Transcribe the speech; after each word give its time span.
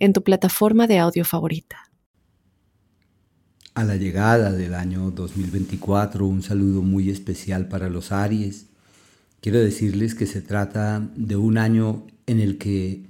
en 0.00 0.12
tu 0.12 0.24
plataforma 0.24 0.86
de 0.86 0.98
audio 0.98 1.24
favorita. 1.24 1.76
A 3.74 3.84
la 3.84 3.96
llegada 3.96 4.50
del 4.50 4.74
año 4.74 5.10
2024, 5.10 6.26
un 6.26 6.42
saludo 6.42 6.82
muy 6.82 7.10
especial 7.10 7.68
para 7.68 7.88
los 7.88 8.10
Aries. 8.10 8.66
Quiero 9.40 9.60
decirles 9.60 10.14
que 10.14 10.26
se 10.26 10.40
trata 10.42 11.08
de 11.14 11.36
un 11.36 11.56
año 11.56 12.06
en 12.26 12.40
el 12.40 12.58
que 12.58 13.04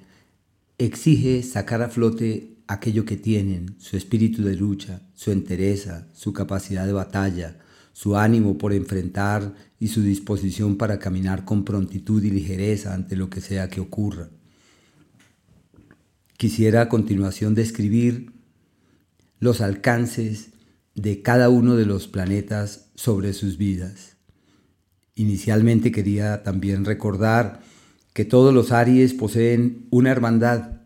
exige 0.79 1.43
sacar 1.43 1.81
a 1.81 1.89
flote 1.89 2.57
aquello 2.67 3.05
que 3.05 3.17
tienen, 3.17 3.77
su 3.79 3.97
espíritu 3.97 4.43
de 4.43 4.57
lucha, 4.57 5.01
su 5.15 5.31
entereza, 5.31 6.09
su 6.13 6.33
capacidad 6.33 6.87
de 6.87 6.93
batalla, 6.93 7.57
su 7.93 8.17
ánimo 8.17 8.59
por 8.59 8.73
enfrentar 8.73 9.55
y 9.79 9.89
su 9.89 10.03
disposición 10.03 10.77
para 10.77 10.99
caminar 10.99 11.45
con 11.45 11.65
prontitud 11.65 12.23
y 12.23 12.31
ligereza 12.31 12.95
ante 12.95 13.17
lo 13.17 13.31
que 13.31 13.41
sea 13.41 13.69
que 13.69 13.81
ocurra. 13.81 14.29
Quisiera 16.41 16.81
a 16.81 16.89
continuación 16.89 17.55
describir 17.55 18.33
los 19.41 19.61
alcances 19.61 20.53
de 20.95 21.21
cada 21.21 21.51
uno 21.51 21.77
de 21.77 21.85
los 21.85 22.09
planetas 22.09 22.89
sobre 22.95 23.35
sus 23.35 23.59
vidas. 23.59 24.17
Inicialmente 25.15 25.93
quería 25.93 26.43
también 26.43 26.87
recordar 26.87 27.61
que 28.15 28.25
todos 28.25 28.55
los 28.55 28.73
Aries 28.73 29.13
poseen 29.13 29.87
una 29.91 30.13
hermandad 30.13 30.81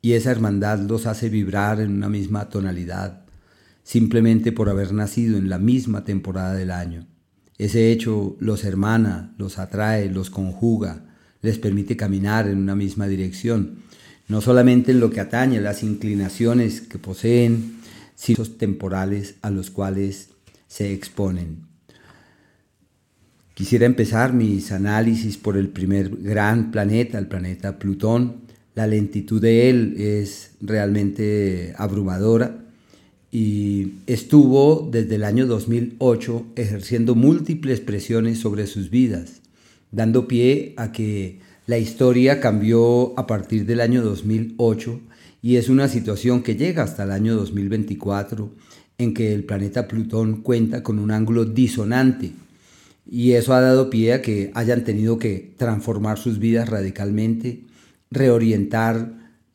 y 0.00 0.12
esa 0.12 0.30
hermandad 0.30 0.78
los 0.78 1.04
hace 1.04 1.28
vibrar 1.28 1.80
en 1.80 1.92
una 1.92 2.08
misma 2.08 2.48
tonalidad, 2.48 3.26
simplemente 3.82 4.52
por 4.52 4.70
haber 4.70 4.94
nacido 4.94 5.36
en 5.36 5.50
la 5.50 5.58
misma 5.58 6.04
temporada 6.04 6.54
del 6.54 6.70
año. 6.70 7.06
Ese 7.58 7.92
hecho 7.92 8.38
los 8.40 8.64
hermana, 8.64 9.34
los 9.36 9.58
atrae, 9.58 10.08
los 10.08 10.30
conjuga, 10.30 11.14
les 11.42 11.58
permite 11.58 11.94
caminar 11.94 12.48
en 12.48 12.56
una 12.56 12.74
misma 12.74 13.06
dirección 13.06 13.84
no 14.28 14.40
solamente 14.40 14.92
en 14.92 15.00
lo 15.00 15.10
que 15.10 15.20
atañe 15.20 15.58
a 15.58 15.62
las 15.62 15.82
inclinaciones 15.82 16.80
que 16.80 16.98
poseen, 16.98 17.80
sino 18.14 18.44
temporales 18.44 19.36
a 19.42 19.50
los 19.50 19.70
cuales 19.70 20.30
se 20.66 20.92
exponen. 20.92 21.66
Quisiera 23.54 23.86
empezar 23.86 24.32
mis 24.32 24.72
análisis 24.72 25.36
por 25.36 25.56
el 25.56 25.68
primer 25.68 26.16
gran 26.16 26.72
planeta, 26.72 27.18
el 27.18 27.28
planeta 27.28 27.78
Plutón. 27.78 28.42
La 28.74 28.88
lentitud 28.88 29.40
de 29.40 29.70
él 29.70 29.94
es 29.96 30.52
realmente 30.60 31.72
abrumadora 31.76 32.64
y 33.30 33.94
estuvo 34.06 34.88
desde 34.90 35.16
el 35.16 35.24
año 35.24 35.46
2008 35.46 36.46
ejerciendo 36.56 37.14
múltiples 37.14 37.80
presiones 37.80 38.38
sobre 38.38 38.66
sus 38.66 38.90
vidas, 38.90 39.42
dando 39.92 40.26
pie 40.26 40.74
a 40.76 40.90
que 40.90 41.38
la 41.66 41.78
historia 41.78 42.40
cambió 42.40 43.18
a 43.18 43.26
partir 43.26 43.64
del 43.64 43.80
año 43.80 44.02
2008 44.02 45.00
y 45.40 45.56
es 45.56 45.68
una 45.68 45.88
situación 45.88 46.42
que 46.42 46.56
llega 46.56 46.82
hasta 46.82 47.04
el 47.04 47.10
año 47.10 47.36
2024 47.36 48.50
en 48.98 49.14
que 49.14 49.32
el 49.32 49.44
planeta 49.44 49.88
Plutón 49.88 50.42
cuenta 50.42 50.82
con 50.82 50.98
un 50.98 51.10
ángulo 51.10 51.44
disonante. 51.44 52.32
Y 53.10 53.32
eso 53.32 53.52
ha 53.54 53.60
dado 53.60 53.90
pie 53.90 54.14
a 54.14 54.22
que 54.22 54.50
hayan 54.54 54.84
tenido 54.84 55.18
que 55.18 55.52
transformar 55.56 56.18
sus 56.18 56.38
vidas 56.38 56.68
radicalmente, 56.68 57.64
reorientar 58.10 59.12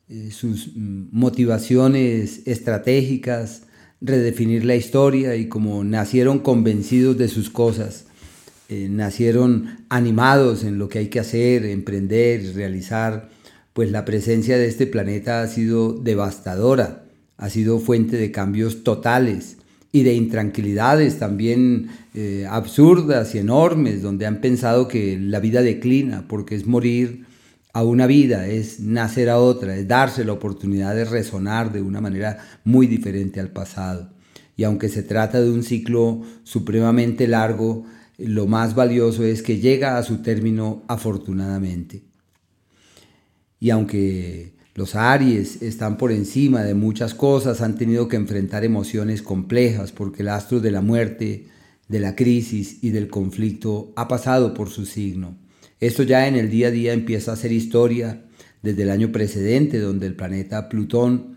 eh, 0.08 0.30
sus 0.30 0.70
mm, 0.74 1.08
motivaciones 1.12 2.42
estratégicas, 2.46 3.62
redefinir 4.00 4.64
la 4.64 4.76
historia 4.76 5.36
y 5.36 5.48
como 5.48 5.84
nacieron 5.84 6.38
convencidos 6.38 7.18
de 7.18 7.28
sus 7.28 7.50
cosas, 7.50 8.06
eh, 8.72 8.86
nacieron 8.88 9.84
animados 9.88 10.62
en 10.62 10.78
lo 10.78 10.88
que 10.88 11.00
hay 11.00 11.08
que 11.08 11.18
hacer, 11.18 11.64
emprender, 11.64 12.54
realizar, 12.54 13.28
pues 13.72 13.90
la 13.90 14.04
presencia 14.04 14.58
de 14.58 14.68
este 14.68 14.86
planeta 14.86 15.42
ha 15.42 15.48
sido 15.48 15.92
devastadora, 15.92 17.02
ha 17.36 17.50
sido 17.50 17.80
fuente 17.80 18.16
de 18.16 18.30
cambios 18.30 18.84
totales 18.84 19.56
y 19.90 20.04
de 20.04 20.14
intranquilidades 20.14 21.18
también 21.18 21.88
eh, 22.14 22.46
absurdas 22.48 23.34
y 23.34 23.38
enormes, 23.38 24.02
donde 24.02 24.26
han 24.26 24.40
pensado 24.40 24.86
que 24.86 25.18
la 25.18 25.40
vida 25.40 25.62
declina, 25.62 26.28
porque 26.28 26.54
es 26.54 26.68
morir 26.68 27.24
a 27.72 27.82
una 27.82 28.06
vida, 28.06 28.46
es 28.46 28.78
nacer 28.78 29.30
a 29.30 29.38
otra, 29.38 29.76
es 29.76 29.88
darse 29.88 30.24
la 30.24 30.34
oportunidad 30.34 30.94
de 30.94 31.06
resonar 31.06 31.72
de 31.72 31.82
una 31.82 32.00
manera 32.00 32.38
muy 32.62 32.86
diferente 32.86 33.40
al 33.40 33.50
pasado. 33.50 34.10
Y 34.56 34.62
aunque 34.62 34.88
se 34.88 35.02
trata 35.02 35.40
de 35.40 35.50
un 35.50 35.64
ciclo 35.64 36.22
supremamente 36.44 37.26
largo, 37.26 37.84
lo 38.20 38.46
más 38.46 38.74
valioso 38.74 39.24
es 39.24 39.42
que 39.42 39.58
llega 39.58 39.98
a 39.98 40.02
su 40.02 40.18
término 40.18 40.82
afortunadamente. 40.88 42.02
Y 43.58 43.70
aunque 43.70 44.54
los 44.74 44.94
Aries 44.94 45.62
están 45.62 45.96
por 45.96 46.12
encima 46.12 46.62
de 46.62 46.74
muchas 46.74 47.14
cosas, 47.14 47.60
han 47.60 47.76
tenido 47.76 48.08
que 48.08 48.16
enfrentar 48.16 48.64
emociones 48.64 49.22
complejas 49.22 49.92
porque 49.92 50.22
el 50.22 50.28
astro 50.28 50.60
de 50.60 50.70
la 50.70 50.80
muerte, 50.80 51.46
de 51.88 52.00
la 52.00 52.14
crisis 52.14 52.78
y 52.82 52.90
del 52.90 53.08
conflicto 53.08 53.92
ha 53.96 54.08
pasado 54.08 54.54
por 54.54 54.70
su 54.70 54.86
signo. 54.86 55.36
Esto 55.80 56.02
ya 56.02 56.28
en 56.28 56.36
el 56.36 56.50
día 56.50 56.68
a 56.68 56.70
día 56.70 56.92
empieza 56.92 57.32
a 57.32 57.36
ser 57.36 57.52
historia 57.52 58.24
desde 58.62 58.82
el 58.82 58.90
año 58.90 59.12
precedente, 59.12 59.78
donde 59.78 60.06
el 60.06 60.14
planeta 60.14 60.68
Plutón 60.68 61.36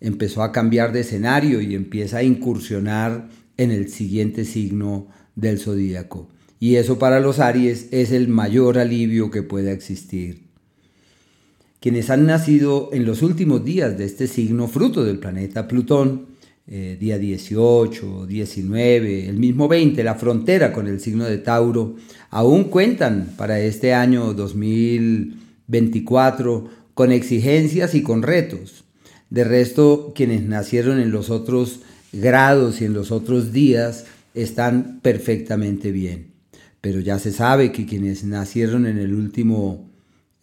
empezó 0.00 0.42
a 0.42 0.52
cambiar 0.52 0.92
de 0.92 1.00
escenario 1.00 1.60
y 1.60 1.74
empieza 1.74 2.18
a 2.18 2.22
incursionar 2.22 3.28
en 3.56 3.70
el 3.70 3.90
siguiente 3.90 4.44
signo 4.44 5.08
del 5.36 5.58
zodíaco. 5.58 6.28
Y 6.58 6.76
eso 6.76 6.98
para 6.98 7.20
los 7.20 7.38
Aries 7.38 7.88
es 7.90 8.12
el 8.12 8.28
mayor 8.28 8.78
alivio 8.78 9.30
que 9.30 9.42
pueda 9.42 9.72
existir. 9.72 10.50
Quienes 11.80 12.10
han 12.10 12.26
nacido 12.26 12.90
en 12.92 13.06
los 13.06 13.22
últimos 13.22 13.64
días 13.64 13.96
de 13.96 14.04
este 14.04 14.26
signo, 14.26 14.68
fruto 14.68 15.02
del 15.02 15.18
planeta 15.18 15.66
Plutón, 15.66 16.26
eh, 16.66 16.98
día 17.00 17.16
18, 17.18 18.26
19, 18.26 19.28
el 19.28 19.38
mismo 19.38 19.66
20, 19.66 20.04
la 20.04 20.14
frontera 20.14 20.74
con 20.74 20.86
el 20.86 21.00
signo 21.00 21.24
de 21.24 21.38
Tauro, 21.38 21.96
aún 22.28 22.64
cuentan 22.64 23.32
para 23.36 23.60
este 23.60 23.94
año 23.94 24.34
2024 24.34 26.68
con 26.94 27.12
exigencias 27.12 27.94
y 27.94 28.02
con 28.02 28.22
retos. 28.22 28.84
De 29.30 29.44
resto, 29.44 30.12
quienes 30.14 30.42
nacieron 30.42 31.00
en 31.00 31.10
los 31.10 31.30
otros 31.30 31.80
grados 32.12 32.82
y 32.82 32.84
en 32.84 32.92
los 32.92 33.10
otros 33.10 33.52
días, 33.52 34.04
están 34.34 35.00
perfectamente 35.02 35.92
bien. 35.92 36.32
Pero 36.80 37.00
ya 37.00 37.18
se 37.18 37.32
sabe 37.32 37.72
que 37.72 37.86
quienes 37.86 38.24
nacieron 38.24 38.86
en 38.86 38.98
el 38.98 39.14
último 39.14 39.90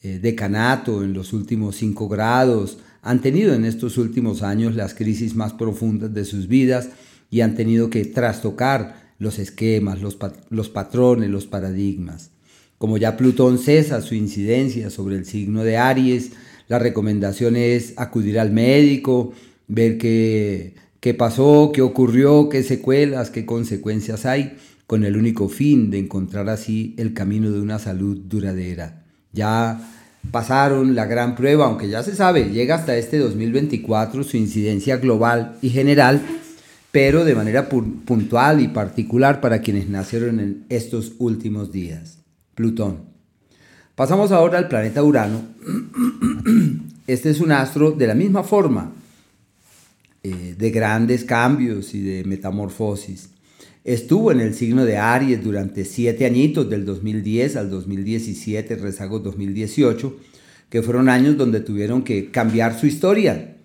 eh, 0.03 0.19
decanato, 0.21 1.03
en 1.03 1.13
los 1.13 1.33
últimos 1.33 1.75
cinco 1.75 2.07
grados, 2.07 2.77
han 3.01 3.21
tenido 3.21 3.53
en 3.53 3.65
estos 3.65 3.97
últimos 3.97 4.43
años 4.43 4.75
las 4.75 4.93
crisis 4.93 5.35
más 5.35 5.53
profundas 5.53 6.13
de 6.13 6.25
sus 6.25 6.47
vidas 6.47 6.89
y 7.29 7.41
han 7.41 7.55
tenido 7.55 7.89
que 7.89 8.05
trastocar 8.05 9.07
los 9.19 9.39
esquemas, 9.39 9.99
los, 10.01 10.69
patrones, 10.69 11.29
los 11.29 11.47
paradigmas. 11.47 12.31
Como 12.77 12.97
ya 12.97 13.17
Plutón 13.17 13.57
cesa 13.57 14.01
su 14.01 14.13
incidencia 14.13 14.89
sobre 14.89 15.15
el 15.15 15.25
signo 15.25 15.63
de 15.63 15.77
Aries, 15.77 16.31
la 16.67 16.79
recomendación 16.79 17.55
es 17.55 17.93
acudir 17.97 18.39
al 18.39 18.51
médico, 18.51 19.33
ver 19.67 19.97
que 19.97 20.75
qué 20.99 21.13
pasó, 21.13 21.71
qué 21.73 21.81
ocurrió, 21.81 22.49
qué 22.49 22.63
secuelas, 22.63 23.29
qué 23.29 23.45
consecuencias 23.45 24.25
hay, 24.25 24.57
con 24.87 25.03
el 25.03 25.17
único 25.17 25.49
fin 25.49 25.91
de 25.91 25.99
encontrar 25.99 26.49
así 26.49 26.95
el 26.97 27.13
camino 27.13 27.51
de 27.51 27.59
una 27.59 27.79
salud 27.79 28.17
duradera. 28.17 29.03
Ya 29.33 29.79
pasaron 30.31 30.95
la 30.95 31.05
gran 31.05 31.35
prueba, 31.35 31.65
aunque 31.65 31.89
ya 31.89 32.03
se 32.03 32.15
sabe, 32.15 32.49
llega 32.51 32.75
hasta 32.75 32.97
este 32.97 33.17
2024 33.17 34.23
su 34.23 34.37
incidencia 34.37 34.97
global 34.97 35.57
y 35.61 35.69
general, 35.69 36.21
pero 36.91 37.25
de 37.25 37.35
manera 37.35 37.69
puntual 37.69 38.61
y 38.61 38.69
particular 38.69 39.41
para 39.41 39.61
quienes 39.61 39.89
nacieron 39.89 40.39
en 40.39 40.65
estos 40.69 41.13
últimos 41.19 41.71
días. 41.71 42.19
Plutón. 42.55 43.17
Pasamos 43.95 44.31
ahora 44.31 44.57
al 44.57 44.67
planeta 44.67 45.03
Urano. 45.03 45.41
Este 47.07 47.29
es 47.29 47.39
un 47.39 47.53
astro 47.53 47.91
de 47.91 48.05
la 48.05 48.15
misma 48.15 48.43
forma 48.43 48.91
eh, 50.23 50.55
de 50.57 50.71
grandes 50.71 51.23
cambios 51.23 51.93
y 51.93 52.01
de 52.01 52.23
metamorfosis. 52.23 53.29
Estuvo 53.83 54.31
en 54.31 54.41
el 54.41 54.53
signo 54.53 54.85
de 54.85 54.97
Aries 54.97 55.43
durante 55.43 55.85
siete 55.85 56.25
añitos, 56.25 56.69
del 56.69 56.85
2010 56.85 57.55
al 57.55 57.69
2017, 57.69 58.75
rezago 58.75 59.19
2018, 59.19 60.17
que 60.69 60.81
fueron 60.81 61.07
años 61.07 61.37
donde 61.37 61.61
tuvieron 61.61 62.03
que 62.03 62.29
cambiar 62.31 62.77
su 62.77 62.87
historia, 62.87 63.57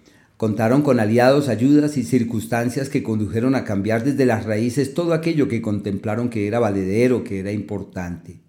Contaron 0.42 0.82
con 0.82 0.98
aliados, 0.98 1.48
ayudas 1.48 1.96
y 1.96 2.02
circunstancias 2.02 2.88
que 2.88 3.04
condujeron 3.04 3.54
a 3.54 3.62
cambiar 3.62 4.02
desde 4.02 4.26
las 4.26 4.44
raíces 4.44 4.92
todo 4.92 5.12
aquello 5.14 5.46
que 5.46 5.62
contemplaron 5.62 6.30
que 6.30 6.48
era 6.48 6.58
valedero, 6.58 7.22
que 7.22 7.38
era 7.38 7.52
importante. 7.52 8.40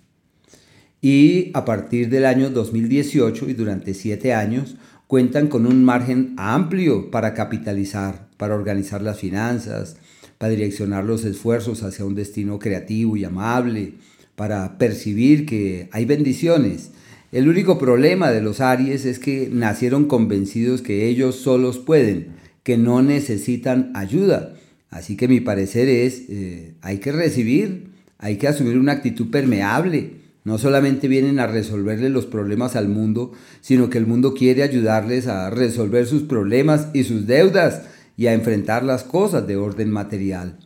Y 1.01 1.51
a 1.53 1.65
partir 1.65 2.09
del 2.09 2.25
año 2.25 2.49
2018 2.49 3.47
y 3.47 3.53
durante 3.53 3.93
siete 3.93 4.33
años 4.33 4.75
cuentan 5.13 5.47
con 5.47 5.67
un 5.67 5.83
margen 5.85 6.33
amplio 6.37 7.11
para 7.11 7.35
capitalizar, 7.35 8.27
para 8.37 8.55
organizar 8.55 9.03
las 9.03 9.19
finanzas, 9.19 9.97
para 10.39 10.49
direccionar 10.49 11.03
los 11.03 11.23
esfuerzos 11.23 11.83
hacia 11.83 12.03
un 12.03 12.15
destino 12.15 12.57
creativo 12.57 13.15
y 13.15 13.23
amable, 13.23 13.93
para 14.35 14.79
percibir 14.79 15.45
que 15.45 15.87
hay 15.91 16.05
bendiciones 16.05 16.89
el 17.33 17.49
único 17.49 17.79
problema 17.79 18.29
de 18.29 18.41
los 18.41 18.61
Aries 18.61 19.05
es 19.05 19.17
que 19.17 19.49
nacieron 19.51 20.05
convencidos 20.05 20.83
que 20.83 21.07
ellos 21.07 21.35
solos 21.35 21.79
pueden, 21.79 22.27
que 22.61 22.77
no 22.77 23.01
necesitan 23.01 23.91
ayuda. 23.95 24.53
Así 24.91 25.17
que 25.17 25.27
mi 25.27 25.39
parecer 25.39 25.89
es, 25.89 26.25
eh, 26.29 26.75
hay 26.81 26.99
que 26.99 27.11
recibir, 27.11 27.87
hay 28.19 28.37
que 28.37 28.47
asumir 28.47 28.77
una 28.77 28.91
actitud 28.91 29.31
permeable. 29.31 30.11
No 30.43 30.57
solamente 30.57 31.07
vienen 31.07 31.39
a 31.39 31.47
resolverle 31.47 32.09
los 32.09 32.25
problemas 32.25 32.75
al 32.75 32.89
mundo, 32.89 33.31
sino 33.61 33.89
que 33.89 33.97
el 33.97 34.07
mundo 34.07 34.33
quiere 34.33 34.63
ayudarles 34.63 35.27
a 35.27 35.49
resolver 35.49 36.05
sus 36.05 36.23
problemas 36.23 36.89
y 36.93 37.03
sus 37.03 37.25
deudas 37.27 37.83
y 38.17 38.27
a 38.27 38.33
enfrentar 38.33 38.83
las 38.83 39.03
cosas 39.03 39.47
de 39.47 39.55
orden 39.55 39.89
material. 39.89 40.59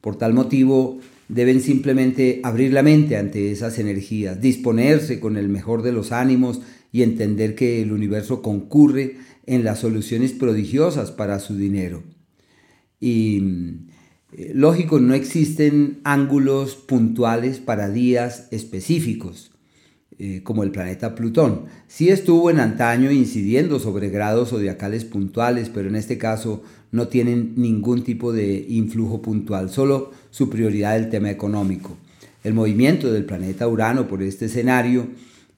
Por 0.00 0.16
tal 0.16 0.32
motivo, 0.32 1.00
Deben 1.28 1.60
simplemente 1.60 2.40
abrir 2.42 2.72
la 2.72 2.82
mente 2.82 3.18
ante 3.18 3.52
esas 3.52 3.78
energías, 3.78 4.40
disponerse 4.40 5.20
con 5.20 5.36
el 5.36 5.50
mejor 5.50 5.82
de 5.82 5.92
los 5.92 6.10
ánimos 6.10 6.62
y 6.90 7.02
entender 7.02 7.54
que 7.54 7.82
el 7.82 7.92
universo 7.92 8.40
concurre 8.40 9.18
en 9.44 9.62
las 9.62 9.80
soluciones 9.80 10.32
prodigiosas 10.32 11.10
para 11.10 11.38
su 11.38 11.56
dinero. 11.56 12.02
Y 12.98 13.42
lógico, 14.52 15.00
no 15.00 15.14
existen 15.14 16.00
ángulos 16.04 16.76
puntuales 16.76 17.58
para 17.58 17.88
días 17.88 18.48
específicos. 18.50 19.50
Eh, 20.20 20.40
como 20.42 20.64
el 20.64 20.72
planeta 20.72 21.14
Plutón. 21.14 21.66
Sí 21.86 22.08
estuvo 22.08 22.50
en 22.50 22.58
antaño 22.58 23.12
incidiendo 23.12 23.78
sobre 23.78 24.08
grados 24.08 24.48
zodiacales 24.48 25.04
puntuales, 25.04 25.70
pero 25.72 25.88
en 25.88 25.94
este 25.94 26.18
caso 26.18 26.64
no 26.90 27.06
tienen 27.06 27.52
ningún 27.54 28.02
tipo 28.02 28.32
de 28.32 28.66
influjo 28.68 29.22
puntual, 29.22 29.70
solo 29.70 30.10
su 30.32 30.50
prioridad 30.50 30.96
el 30.96 31.08
tema 31.08 31.30
económico. 31.30 31.96
El 32.42 32.52
movimiento 32.52 33.12
del 33.12 33.26
planeta 33.26 33.68
Urano 33.68 34.08
por 34.08 34.20
este 34.24 34.46
escenario 34.46 35.06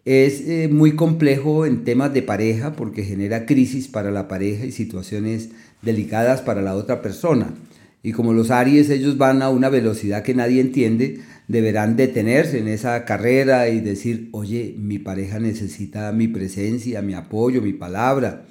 es 0.05 0.43
eh, 0.43 0.69
muy 0.71 0.95
complejo 0.95 1.65
en 1.65 1.85
temas 1.85 2.13
de 2.13 2.21
pareja 2.21 2.75
porque 2.75 3.03
genera 3.03 3.47
crisis 3.47 3.89
para 3.89 4.11
la 4.11 4.29
pareja 4.29 4.67
y 4.67 4.73
situaciones 4.73 5.53
delicadas 5.81 6.43
para 6.43 6.61
la 6.61 6.77
otra 6.77 7.01
persona. 7.01 7.55
Y 8.03 8.13
como 8.13 8.33
los 8.33 8.51
Aries 8.51 8.89
ellos 8.91 9.19
van 9.19 9.43
a 9.43 9.51
una 9.51 9.69
velocidad 9.69 10.23
que 10.23 10.35
nadie 10.35 10.61
entiende, 10.61 11.21
deberán 11.49 11.97
detenerse 11.97 12.59
en 12.59 12.69
esa 12.69 13.05
carrera 13.05 13.69
y 13.69 13.81
decir, 13.81 14.29
oye, 14.33 14.75
mi 14.79 14.99
pareja 14.99 15.39
necesita 15.39 16.13
mi 16.13 16.29
presencia, 16.29 17.03
mi 17.03 17.15
apoyo, 17.15 17.61
mi 17.61 17.73
palabra. 17.73 18.47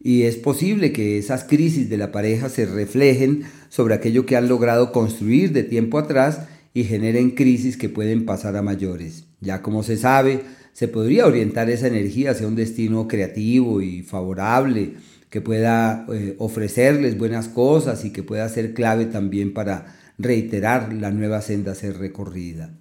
Y 0.00 0.22
es 0.22 0.36
posible 0.36 0.92
que 0.92 1.18
esas 1.18 1.44
crisis 1.44 1.88
de 1.88 1.96
la 1.96 2.12
pareja 2.12 2.48
se 2.48 2.66
reflejen 2.66 3.42
sobre 3.68 3.94
aquello 3.94 4.26
que 4.26 4.36
han 4.36 4.48
logrado 4.48 4.92
construir 4.92 5.52
de 5.52 5.64
tiempo 5.64 5.98
atrás 5.98 6.42
y 6.74 6.84
generen 6.84 7.30
crisis 7.30 7.76
que 7.76 7.88
pueden 7.88 8.26
pasar 8.26 8.54
a 8.56 8.62
mayores. 8.62 9.24
Ya 9.40 9.62
como 9.62 9.82
se 9.82 9.96
sabe, 9.96 10.42
se 10.74 10.88
podría 10.88 11.26
orientar 11.26 11.70
esa 11.70 11.86
energía 11.86 12.32
hacia 12.32 12.46
un 12.46 12.54
destino 12.54 13.08
creativo 13.08 13.80
y 13.80 14.02
favorable, 14.02 14.92
que 15.30 15.40
pueda 15.40 16.06
eh, 16.12 16.36
ofrecerles 16.38 17.18
buenas 17.18 17.48
cosas 17.48 18.04
y 18.04 18.10
que 18.10 18.22
pueda 18.22 18.48
ser 18.48 18.74
clave 18.74 19.06
también 19.06 19.52
para 19.52 19.96
reiterar 20.18 20.92
la 20.92 21.10
nueva 21.10 21.42
senda 21.42 21.72
a 21.72 21.74
ser 21.74 21.98
recorrida. 21.98 22.74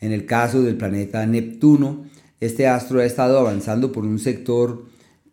En 0.00 0.12
el 0.12 0.26
caso 0.26 0.62
del 0.62 0.76
planeta 0.76 1.26
Neptuno, 1.26 2.04
este 2.40 2.66
astro 2.66 3.00
ha 3.00 3.04
estado 3.04 3.38
avanzando 3.38 3.92
por 3.92 4.04
un 4.04 4.18
sector 4.18 4.86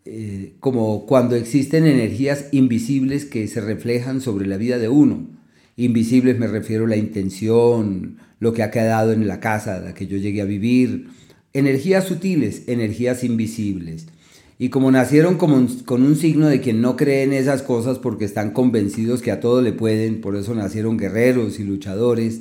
eh, 0.04 0.54
como 0.60 1.06
cuando 1.06 1.36
existen 1.36 1.86
energías 1.86 2.46
invisibles 2.52 3.24
que 3.24 3.46
se 3.46 3.60
reflejan 3.60 4.20
sobre 4.20 4.46
la 4.46 4.56
vida 4.56 4.78
de 4.78 4.88
uno. 4.88 5.28
Invisibles 5.76 6.38
me 6.38 6.46
refiero 6.46 6.86
a 6.86 6.88
la 6.88 6.96
intención, 6.96 8.18
lo 8.40 8.52
que 8.52 8.62
ha 8.62 8.70
quedado 8.70 9.12
en 9.12 9.28
la 9.28 9.40
casa 9.40 9.78
de 9.78 9.88
la 9.88 9.94
que 9.94 10.06
yo 10.06 10.16
llegué 10.16 10.42
a 10.42 10.46
vivir. 10.46 11.08
Energías 11.52 12.04
sutiles, 12.04 12.64
energías 12.66 13.24
invisibles. 13.24 14.06
Y 14.62 14.68
como 14.68 14.92
nacieron 14.92 15.38
con 15.38 16.02
un 16.04 16.16
signo 16.16 16.46
de 16.46 16.60
quien 16.60 16.80
no 16.80 16.94
cree 16.94 17.24
en 17.24 17.32
esas 17.32 17.62
cosas 17.62 17.98
porque 17.98 18.24
están 18.24 18.52
convencidos 18.52 19.20
que 19.20 19.32
a 19.32 19.40
todo 19.40 19.60
le 19.60 19.72
pueden, 19.72 20.20
por 20.20 20.36
eso 20.36 20.54
nacieron 20.54 20.96
guerreros 20.96 21.58
y 21.58 21.64
luchadores, 21.64 22.38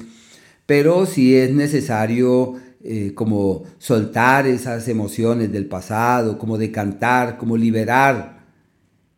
pero 0.68 1.08
si 1.08 1.36
es 1.36 1.52
necesario 1.52 2.58
eh, 2.84 3.14
como 3.16 3.64
soltar 3.80 4.46
esas 4.46 4.88
emociones 4.88 5.52
del 5.52 5.66
pasado, 5.66 6.38
como 6.38 6.60
decantar, 6.60 7.40
como 7.40 7.58
liberar. 7.58 8.46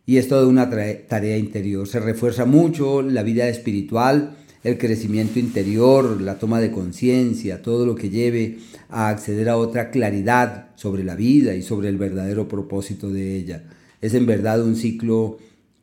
Y 0.05 0.15
es 0.15 0.29
toda 0.29 0.47
una 0.47 0.69
tarea 0.69 1.37
interior. 1.37 1.85
Se 1.89 1.99
refuerza 1.99 2.45
mucho 2.45 3.01
la 3.01 3.23
vida 3.23 3.49
espiritual 3.49 4.37
el 4.63 4.77
crecimiento 4.77 5.39
interior, 5.39 6.21
la 6.21 6.39
toma 6.39 6.61
de 6.61 6.71
conciencia, 6.71 7.61
todo 7.61 7.85
lo 7.85 7.95
que 7.95 8.09
lleve 8.09 8.59
a 8.89 9.09
acceder 9.09 9.49
a 9.49 9.57
otra 9.57 9.91
claridad 9.91 10.69
sobre 10.75 11.03
la 11.03 11.15
vida 11.15 11.53
y 11.53 11.61
sobre 11.61 11.89
el 11.89 11.97
verdadero 11.97 12.47
propósito 12.47 13.11
de 13.11 13.35
ella. 13.35 13.63
Es 14.01 14.13
en 14.13 14.25
verdad 14.25 14.63
un 14.63 14.75
ciclo 14.75 15.37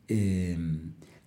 eh, 0.07 0.57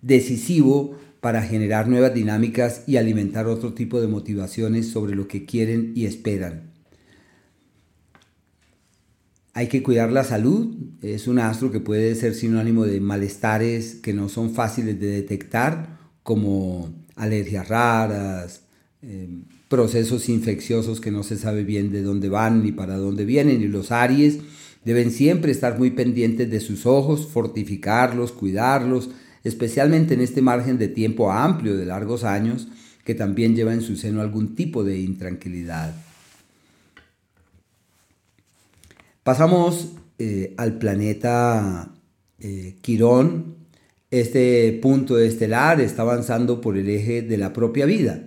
decisivo 0.01 0.97
para 1.21 1.41
generar 1.41 1.87
nuevas 1.87 2.13
dinámicas 2.13 2.83
y 2.87 2.97
alimentar 2.97 3.47
otro 3.47 3.73
tipo 3.73 4.01
de 4.01 4.07
motivaciones 4.07 4.89
sobre 4.89 5.15
lo 5.15 5.27
que 5.27 5.45
quieren 5.45 5.93
y 5.95 6.05
esperan. 6.05 6.73
Hay 9.53 9.67
que 9.67 9.81
cuidar 9.81 10.11
la 10.11 10.25
salud, 10.25 10.75
es 11.01 11.27
un 11.27 11.39
astro 11.39 11.71
que 11.71 11.79
puede 11.79 12.13
ser 12.15 12.35
sinónimo 12.35 12.85
de 12.85 12.99
malestares 12.99 13.95
que 13.95 14.13
no 14.13 14.27
son 14.27 14.53
fáciles 14.53 14.99
de 14.99 15.07
detectar, 15.07 15.97
como 16.23 17.04
alergias 17.15 17.67
raras, 17.67 18.61
em, 19.01 19.43
procesos 19.69 20.29
infecciosos 20.29 21.01
que 21.01 21.11
no 21.11 21.23
se 21.23 21.37
sabe 21.37 21.63
bien 21.63 21.91
de 21.91 22.01
dónde 22.01 22.29
van 22.29 22.63
ni 22.63 22.71
para 22.71 22.97
dónde 22.97 23.25
vienen. 23.25 23.61
Y 23.61 23.67
los 23.67 23.91
Aries 23.91 24.39
deben 24.83 25.11
siempre 25.11 25.51
estar 25.51 25.77
muy 25.77 25.91
pendientes 25.91 26.49
de 26.49 26.59
sus 26.59 26.85
ojos, 26.85 27.27
fortificarlos, 27.27 28.31
cuidarlos, 28.31 29.09
especialmente 29.43 30.13
en 30.13 30.21
este 30.21 30.41
margen 30.41 30.77
de 30.77 30.87
tiempo 30.87 31.31
amplio 31.31 31.75
de 31.75 31.85
largos 31.85 32.23
años 32.23 32.67
que 33.03 33.15
también 33.15 33.55
lleva 33.55 33.73
en 33.73 33.81
su 33.81 33.95
seno 33.95 34.21
algún 34.21 34.55
tipo 34.55 34.83
de 34.83 34.99
intranquilidad. 34.99 35.93
Pasamos 39.23 39.93
eh, 40.17 40.53
al 40.57 40.77
planeta 40.77 41.91
eh, 42.39 42.75
Quirón, 42.81 43.54
este 44.19 44.71
punto 44.81 45.19
estelar 45.19 45.81
está 45.81 46.03
avanzando 46.03 46.61
por 46.61 46.77
el 46.77 46.89
eje 46.89 47.21
de 47.21 47.37
la 47.37 47.53
propia 47.53 47.85
vida. 47.85 48.23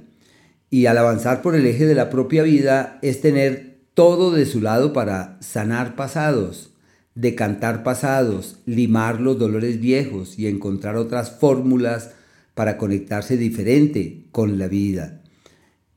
Y 0.70 0.86
al 0.86 0.98
avanzar 0.98 1.40
por 1.40 1.54
el 1.54 1.66
eje 1.66 1.86
de 1.86 1.94
la 1.94 2.10
propia 2.10 2.42
vida 2.42 2.98
es 3.00 3.20
tener 3.20 3.78
todo 3.94 4.30
de 4.30 4.44
su 4.44 4.60
lado 4.60 4.92
para 4.92 5.38
sanar 5.40 5.96
pasados, 5.96 6.74
decantar 7.14 7.82
pasados, 7.82 8.58
limar 8.66 9.20
los 9.20 9.38
dolores 9.38 9.80
viejos 9.80 10.38
y 10.38 10.46
encontrar 10.46 10.96
otras 10.96 11.30
fórmulas 11.30 12.10
para 12.54 12.76
conectarse 12.76 13.36
diferente 13.36 14.24
con 14.30 14.58
la 14.58 14.68
vida. 14.68 15.22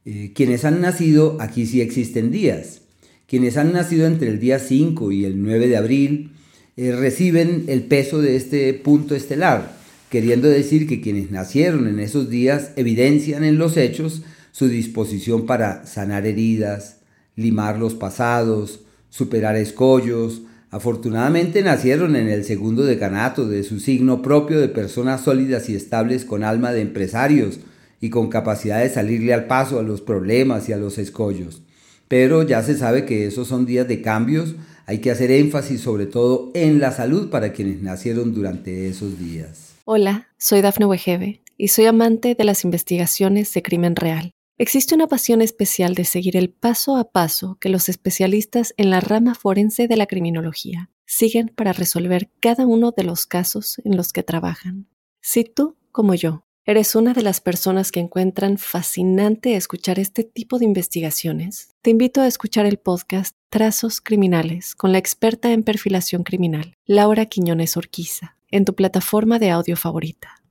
Eh, 0.06 0.32
quienes 0.34 0.64
han 0.64 0.82
nacido, 0.82 1.38
aquí 1.40 1.66
sí 1.66 1.82
existen 1.82 2.32
días. 2.32 2.82
Quienes 3.28 3.58
han 3.58 3.74
nacido 3.74 4.08
entre 4.08 4.30
el 4.30 4.40
día 4.40 4.60
5 4.60 5.12
y 5.12 5.26
el 5.26 5.42
9 5.42 5.68
de 5.68 5.78
abril 5.78 6.32
eh, 6.78 6.94
reciben 6.94 7.66
el 7.68 7.84
peso 7.84 8.22
de 8.22 8.36
este 8.36 8.74
punto 8.74 9.16
estelar 9.16 9.81
queriendo 10.12 10.50
decir 10.50 10.90
que 10.90 11.00
quienes 11.00 11.32
nacieron 11.32 11.88
en 11.88 12.02
esos 12.02 12.30
días 12.30 12.72
evidencian 12.76 13.46
en 13.46 13.58
los 13.58 13.78
hechos 13.78 14.24
su 14.52 14.68
disposición 14.68 15.46
para 15.46 15.86
sanar 15.88 16.28
heridas, 16.28 16.98
limar 17.38 17.80
los 17.80 17.96
pasados, 17.96 18.82
superar 19.10 19.56
escollos. 19.56 20.42
Afortunadamente 20.70 21.64
nacieron 21.64 22.18
en 22.18 22.28
el 22.28 22.44
segundo 22.44 22.84
decanato 22.84 23.48
de 23.48 23.64
su 23.64 23.80
signo 23.80 24.22
propio 24.22 24.60
de 24.60 24.68
personas 24.68 25.22
sólidas 25.22 25.70
y 25.70 25.78
estables 25.78 26.26
con 26.26 26.44
alma 26.44 26.74
de 26.74 26.82
empresarios 26.82 27.62
y 28.02 28.10
con 28.10 28.28
capacidad 28.28 28.82
de 28.82 28.90
salirle 28.90 29.34
al 29.34 29.48
paso 29.48 29.80
a 29.80 29.84
los 29.84 30.02
problemas 30.02 30.68
y 30.68 30.74
a 30.74 30.78
los 30.78 30.98
escollos. 30.98 31.62
Pero 32.10 32.44
ya 32.44 32.62
se 32.64 32.78
sabe 32.78 33.06
que 33.06 33.28
esos 33.28 33.48
son 33.48 33.66
días 33.66 33.88
de 33.88 34.02
cambios, 34.02 34.56
hay 34.86 35.00
que 35.00 35.12
hacer 35.12 35.32
énfasis 35.32 35.82
sobre 35.82 36.06
todo 36.06 36.52
en 36.54 36.80
la 36.80 36.92
salud 36.92 37.30
para 37.30 37.54
quienes 37.54 37.82
nacieron 37.82 38.34
durante 38.34 38.88
esos 38.88 39.20
días. 39.20 39.76
Hola, 39.86 40.28
soy 40.38 40.62
Dafne 40.62 40.86
Wegebe 40.86 41.42
y 41.58 41.70
soy 41.70 41.86
amante 41.86 42.36
de 42.36 42.44
las 42.44 42.64
investigaciones 42.64 43.54
de 43.54 43.62
crimen 43.62 43.96
real. 43.96 44.32
Existe 44.58 44.94
una 44.94 45.08
pasión 45.08 45.42
especial 45.42 45.96
de 45.96 46.06
seguir 46.06 46.38
el 46.38 46.52
paso 46.52 46.96
a 46.98 47.12
paso 47.12 47.58
que 47.60 47.70
los 47.70 47.90
especialistas 47.90 48.74
en 48.78 48.90
la 48.90 49.00
rama 49.00 49.34
forense 49.34 49.88
de 49.88 49.96
la 49.96 50.06
criminología 50.06 50.92
siguen 51.06 51.50
para 51.50 51.74
resolver 51.74 52.30
cada 52.40 52.66
uno 52.66 52.92
de 52.96 53.04
los 53.04 53.26
casos 53.26 53.82
en 53.84 53.98
los 53.98 54.14
que 54.14 54.24
trabajan. 54.24 54.88
Si 55.20 55.44
tú, 55.44 55.78
como 55.92 56.14
yo, 56.14 56.46
¿Eres 56.64 56.96
una 56.96 57.14
de 57.14 57.24
las 57.24 57.42
personas 57.42 57.92
que 57.92 58.00
encuentran 58.00 58.60
fascinante 58.60 59.56
escuchar 59.56 59.98
este 59.98 60.24
tipo 60.24 60.60
de 60.60 60.66
investigaciones? 60.66 61.70
Te 61.82 61.90
invito 61.90 62.22
a 62.22 62.28
escuchar 62.28 62.68
el 62.68 62.78
podcast 62.78 63.36
Trazos 63.50 64.00
Criminales 64.00 64.76
con 64.76 64.92
la 64.92 65.00
experta 65.00 65.52
en 65.54 65.64
perfilación 65.64 66.22
criminal, 66.22 66.76
Laura 66.86 67.26
Quiñones 67.26 67.78
Orquiza, 67.78 68.38
en 68.52 68.66
tu 68.66 68.76
plataforma 68.76 69.40
de 69.40 69.50
audio 69.50 69.76
favorita. 69.76 70.44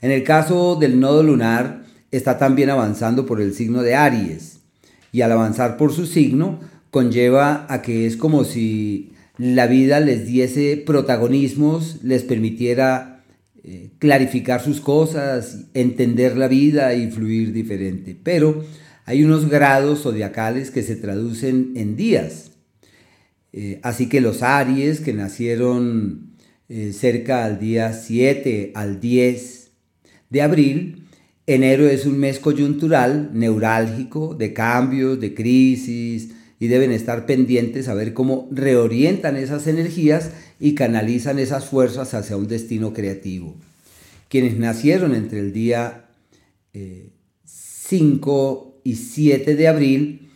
En 0.00 0.10
el 0.10 0.24
caso 0.24 0.76
del 0.76 0.98
nodo 0.98 1.22
lunar, 1.22 1.82
está 2.10 2.38
también 2.38 2.70
avanzando 2.70 3.26
por 3.26 3.42
el 3.42 3.52
signo 3.52 3.82
de 3.82 3.94
Aries, 3.94 4.60
y 5.12 5.20
al 5.20 5.32
avanzar 5.32 5.76
por 5.76 5.92
su 5.92 6.06
signo, 6.06 6.58
conlleva 6.90 7.66
a 7.68 7.82
que 7.82 8.06
es 8.06 8.16
como 8.16 8.44
si 8.44 9.12
la 9.36 9.66
vida 9.66 10.00
les 10.00 10.24
diese 10.24 10.78
protagonismos, 10.78 12.02
les 12.02 12.22
permitiera 12.22 13.11
eh, 13.64 13.90
clarificar 14.00 14.60
sus 14.60 14.80
cosas, 14.80 15.66
entender 15.72 16.36
la 16.36 16.48
vida 16.48 16.94
y 16.94 17.10
fluir 17.12 17.52
diferente. 17.52 18.16
Pero 18.20 18.64
hay 19.04 19.22
unos 19.22 19.48
grados 19.48 20.02
zodiacales 20.02 20.72
que 20.72 20.82
se 20.82 20.96
traducen 20.96 21.72
en 21.76 21.94
días. 21.94 22.50
Eh, 23.52 23.78
así 23.82 24.08
que 24.08 24.20
los 24.20 24.42
Aries 24.42 25.00
que 25.00 25.12
nacieron 25.12 26.32
eh, 26.68 26.92
cerca 26.92 27.44
al 27.44 27.60
día 27.60 27.92
7 27.92 28.72
al 28.74 28.98
10 28.98 29.70
de 30.30 30.42
abril, 30.42 31.04
enero 31.46 31.86
es 31.86 32.04
un 32.04 32.18
mes 32.18 32.40
coyuntural, 32.40 33.30
neurálgico, 33.32 34.34
de 34.34 34.52
cambios, 34.52 35.20
de 35.20 35.34
crisis, 35.34 36.30
y 36.58 36.68
deben 36.68 36.92
estar 36.92 37.26
pendientes 37.26 37.88
a 37.88 37.94
ver 37.94 38.14
cómo 38.14 38.48
reorientan 38.50 39.36
esas 39.36 39.66
energías 39.66 40.30
y 40.62 40.76
canalizan 40.76 41.40
esas 41.40 41.64
fuerzas 41.64 42.14
hacia 42.14 42.36
un 42.36 42.46
destino 42.46 42.92
creativo. 42.92 43.56
Quienes 44.28 44.56
nacieron 44.56 45.12
entre 45.12 45.40
el 45.40 45.52
día 45.52 46.04
5 47.44 48.74
eh, 48.76 48.80
y 48.84 48.94
7 48.94 49.56
de 49.56 49.66
abril, 49.66 50.28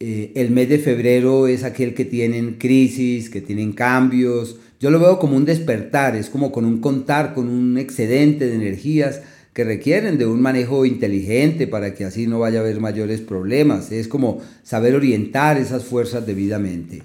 eh, 0.00 0.32
el 0.34 0.50
mes 0.50 0.70
de 0.70 0.78
febrero 0.78 1.46
es 1.46 1.62
aquel 1.62 1.92
que 1.92 2.06
tienen 2.06 2.54
crisis, 2.54 3.28
que 3.28 3.42
tienen 3.42 3.74
cambios. 3.74 4.56
Yo 4.80 4.90
lo 4.90 4.98
veo 4.98 5.18
como 5.18 5.36
un 5.36 5.44
despertar, 5.44 6.16
es 6.16 6.30
como 6.30 6.52
con 6.52 6.64
un 6.64 6.80
contar, 6.80 7.34
con 7.34 7.46
un 7.46 7.76
excedente 7.76 8.46
de 8.46 8.54
energías 8.54 9.20
que 9.52 9.64
requieren 9.64 10.16
de 10.16 10.24
un 10.24 10.40
manejo 10.40 10.86
inteligente 10.86 11.66
para 11.66 11.92
que 11.92 12.06
así 12.06 12.26
no 12.26 12.38
vaya 12.38 12.60
a 12.60 12.62
haber 12.62 12.80
mayores 12.80 13.20
problemas. 13.20 13.92
Es 13.92 14.08
como 14.08 14.40
saber 14.62 14.94
orientar 14.94 15.58
esas 15.58 15.84
fuerzas 15.84 16.26
debidamente. 16.26 17.02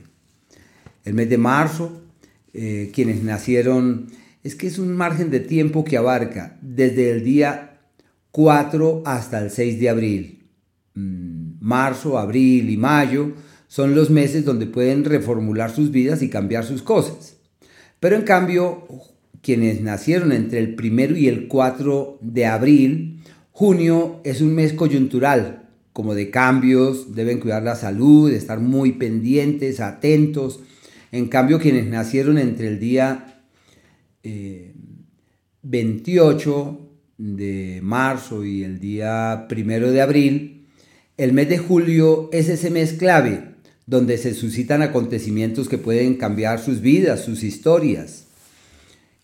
El 1.04 1.16
mes 1.16 1.30
de 1.30 1.38
marzo, 1.38 2.05
eh, 2.56 2.92
quienes 2.94 3.24
nacieron, 3.24 4.08
es 4.44 4.56
que 4.56 4.68
es 4.68 4.80
un 4.80 4.96
margen 4.96 5.32
de 5.32 5.40
tiempo 5.40 5.84
que 5.84 5.98
abarca 5.98 6.58
desde 6.62 7.12
el 7.12 7.24
día 7.24 7.80
4 8.32 9.04
hasta 9.06 9.40
el 9.44 9.50
6 9.50 9.80
de 9.80 9.90
abril. 9.90 10.44
Mm, 10.94 11.54
marzo, 11.60 12.18
abril 12.18 12.70
y 12.70 12.78
mayo 12.78 13.34
son 13.68 13.96
los 13.96 14.10
meses 14.10 14.46
donde 14.46 14.68
pueden 14.68 15.04
reformular 15.04 15.72
sus 15.72 15.92
vidas 15.92 16.22
y 16.22 16.30
cambiar 16.30 16.64
sus 16.64 16.82
cosas. 16.82 17.38
Pero 18.00 18.16
en 18.16 18.22
cambio, 18.22 18.88
quienes 19.42 19.82
nacieron 19.82 20.32
entre 20.32 20.60
el 20.60 20.76
primero 20.76 21.18
y 21.18 21.28
el 21.28 21.48
4 21.48 22.20
de 22.22 22.46
abril, 22.46 23.22
junio 23.52 24.22
es 24.24 24.42
un 24.42 24.54
mes 24.54 24.74
coyuntural, 24.74 25.70
como 25.92 26.14
de 26.14 26.30
cambios, 26.30 27.16
deben 27.16 27.40
cuidar 27.40 27.64
la 27.64 27.76
salud, 27.76 28.30
estar 28.32 28.60
muy 28.60 28.92
pendientes, 28.92 29.80
atentos. 29.80 30.60
En 31.12 31.28
cambio, 31.28 31.60
quienes 31.60 31.86
nacieron 31.88 32.38
entre 32.38 32.68
el 32.68 32.80
día 32.80 33.42
28 35.62 36.80
eh, 36.80 36.86
de 37.18 37.80
marzo 37.82 38.44
y 38.44 38.64
el 38.64 38.80
día 38.80 39.48
1 39.50 39.92
de 39.92 40.02
abril, 40.02 40.68
el 41.18 41.34
mes 41.34 41.48
de 41.50 41.58
julio 41.58 42.30
es 42.34 42.50
ese 42.50 42.70
mes 42.70 42.94
clave 42.94 43.56
donde 43.86 44.18
se 44.18 44.34
suscitan 44.34 44.82
acontecimientos 44.82 45.70
que 45.70 45.78
pueden 45.78 46.16
cambiar 46.16 46.60
sus 46.60 46.82
vidas, 46.82 47.24
sus 47.24 47.44
historias. 47.44 48.26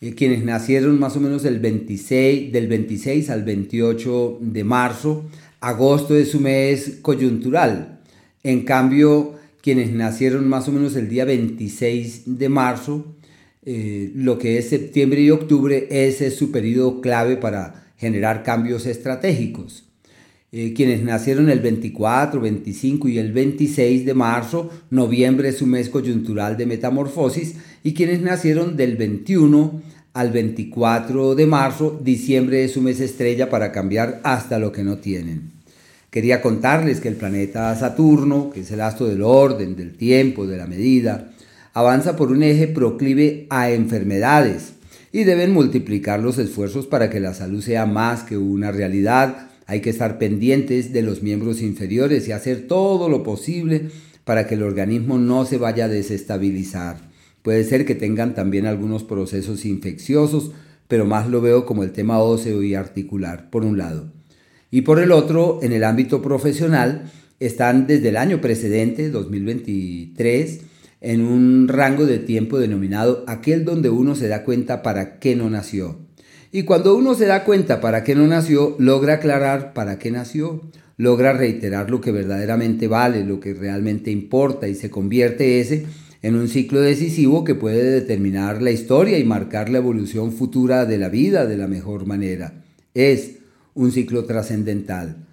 Eh, 0.01 0.13
quienes 0.13 0.43
nacieron 0.43 0.99
más 0.99 1.15
o 1.15 1.19
menos 1.19 1.45
el 1.45 1.59
26, 1.59 2.51
del 2.51 2.67
26 2.67 3.29
al 3.29 3.43
28 3.43 4.37
de 4.41 4.63
marzo, 4.63 5.29
agosto 5.59 6.15
es 6.15 6.31
su 6.31 6.39
mes 6.39 6.99
coyuntural. 7.01 7.99
En 8.43 8.63
cambio, 8.63 9.35
quienes 9.61 9.91
nacieron 9.91 10.47
más 10.47 10.67
o 10.67 10.71
menos 10.71 10.95
el 10.95 11.09
día 11.09 11.25
26 11.25 12.23
de 12.37 12.49
marzo, 12.49 13.15
eh, 13.63 14.11
lo 14.15 14.37
que 14.37 14.57
es 14.57 14.69
septiembre 14.69 15.21
y 15.21 15.29
octubre, 15.29 15.87
ese 15.89 16.27
es 16.27 16.35
su 16.35 16.51
periodo 16.51 16.99
clave 17.01 17.37
para 17.37 17.85
generar 17.97 18.43
cambios 18.43 18.87
estratégicos. 18.87 19.85
Eh, 20.53 20.73
quienes 20.73 21.01
nacieron 21.03 21.49
el 21.49 21.59
24, 21.61 22.41
25 22.41 23.07
y 23.07 23.19
el 23.19 23.31
26 23.31 24.05
de 24.05 24.13
marzo, 24.13 24.69
noviembre 24.89 25.49
es 25.49 25.57
su 25.57 25.67
mes 25.67 25.89
coyuntural 25.89 26.57
de 26.57 26.65
metamorfosis, 26.65 27.55
y 27.83 27.93
quienes 27.93 28.21
nacieron 28.21 28.75
del 28.75 28.97
21 28.97 29.81
al 30.13 30.31
24 30.31 31.35
de 31.35 31.45
marzo, 31.45 32.01
diciembre 32.03 32.65
es 32.65 32.73
su 32.73 32.81
mes 32.81 32.99
estrella 32.99 33.49
para 33.49 33.71
cambiar 33.71 34.19
hasta 34.23 34.59
lo 34.59 34.71
que 34.71 34.83
no 34.83 34.97
tienen. 34.97 35.60
Quería 36.11 36.41
contarles 36.41 36.99
que 36.99 37.07
el 37.07 37.15
planeta 37.15 37.73
Saturno, 37.73 38.49
que 38.49 38.59
es 38.59 38.71
el 38.71 38.81
astro 38.81 39.07
del 39.07 39.21
orden, 39.21 39.77
del 39.77 39.95
tiempo, 39.95 40.45
de 40.45 40.57
la 40.57 40.67
medida, 40.67 41.31
avanza 41.73 42.17
por 42.17 42.33
un 42.33 42.43
eje 42.43 42.67
proclive 42.67 43.47
a 43.49 43.71
enfermedades 43.71 44.73
y 45.13 45.23
deben 45.23 45.53
multiplicar 45.53 46.19
los 46.19 46.37
esfuerzos 46.37 46.85
para 46.85 47.09
que 47.09 47.21
la 47.21 47.33
salud 47.33 47.61
sea 47.61 47.85
más 47.85 48.23
que 48.23 48.35
una 48.37 48.73
realidad. 48.73 49.51
Hay 49.67 49.79
que 49.79 49.89
estar 49.89 50.17
pendientes 50.17 50.91
de 50.91 51.01
los 51.01 51.23
miembros 51.23 51.61
inferiores 51.61 52.27
y 52.27 52.33
hacer 52.33 52.67
todo 52.67 53.07
lo 53.07 53.23
posible 53.23 53.89
para 54.25 54.47
que 54.47 54.55
el 54.55 54.63
organismo 54.63 55.17
no 55.17 55.45
se 55.45 55.57
vaya 55.57 55.85
a 55.85 55.87
desestabilizar. 55.87 56.97
Puede 57.41 57.63
ser 57.63 57.85
que 57.85 57.95
tengan 57.95 58.35
también 58.35 58.65
algunos 58.65 59.05
procesos 59.05 59.63
infecciosos, 59.63 60.51
pero 60.89 61.05
más 61.05 61.29
lo 61.29 61.39
veo 61.39 61.65
como 61.65 61.83
el 61.83 61.93
tema 61.93 62.19
óseo 62.19 62.61
y 62.63 62.75
articular, 62.75 63.49
por 63.49 63.63
un 63.63 63.77
lado. 63.77 64.20
Y 64.71 64.81
por 64.81 64.99
el 64.99 65.11
otro, 65.11 65.59
en 65.61 65.73
el 65.73 65.83
ámbito 65.83 66.21
profesional, 66.21 67.11
están 67.41 67.87
desde 67.87 68.09
el 68.09 68.17
año 68.17 68.39
precedente, 68.39 69.09
2023, 69.09 70.61
en 71.01 71.21
un 71.21 71.67
rango 71.67 72.05
de 72.05 72.19
tiempo 72.19 72.57
denominado 72.57 73.25
aquel 73.27 73.65
donde 73.65 73.89
uno 73.89 74.15
se 74.15 74.29
da 74.29 74.43
cuenta 74.45 74.81
para 74.81 75.19
qué 75.19 75.35
no 75.35 75.49
nació. 75.49 75.99
Y 76.53 76.63
cuando 76.63 76.95
uno 76.95 77.15
se 77.15 77.25
da 77.25 77.43
cuenta 77.43 77.81
para 77.81 78.03
qué 78.03 78.15
no 78.15 78.27
nació, 78.27 78.75
logra 78.79 79.15
aclarar 79.15 79.73
para 79.73 79.99
qué 79.99 80.11
nació, 80.11 80.61
logra 80.97 81.33
reiterar 81.33 81.89
lo 81.89 81.99
que 81.99 82.11
verdaderamente 82.11 82.87
vale, 82.87 83.25
lo 83.25 83.39
que 83.39 83.53
realmente 83.53 84.11
importa 84.11 84.67
y 84.67 84.75
se 84.75 84.89
convierte 84.89 85.59
ese 85.59 85.85
en 86.21 86.35
un 86.35 86.47
ciclo 86.47 86.81
decisivo 86.81 87.43
que 87.43 87.55
puede 87.55 87.83
determinar 87.83 88.61
la 88.61 88.71
historia 88.71 89.17
y 89.17 89.23
marcar 89.23 89.69
la 89.69 89.79
evolución 89.79 90.31
futura 90.31 90.85
de 90.85 90.99
la 90.99 91.09
vida 91.09 91.47
de 91.47 91.57
la 91.57 91.67
mejor 91.67 92.05
manera. 92.05 92.61
Es 92.93 93.40
un 93.73 93.91
ciclo 93.91 94.25
trascendental 94.25 95.27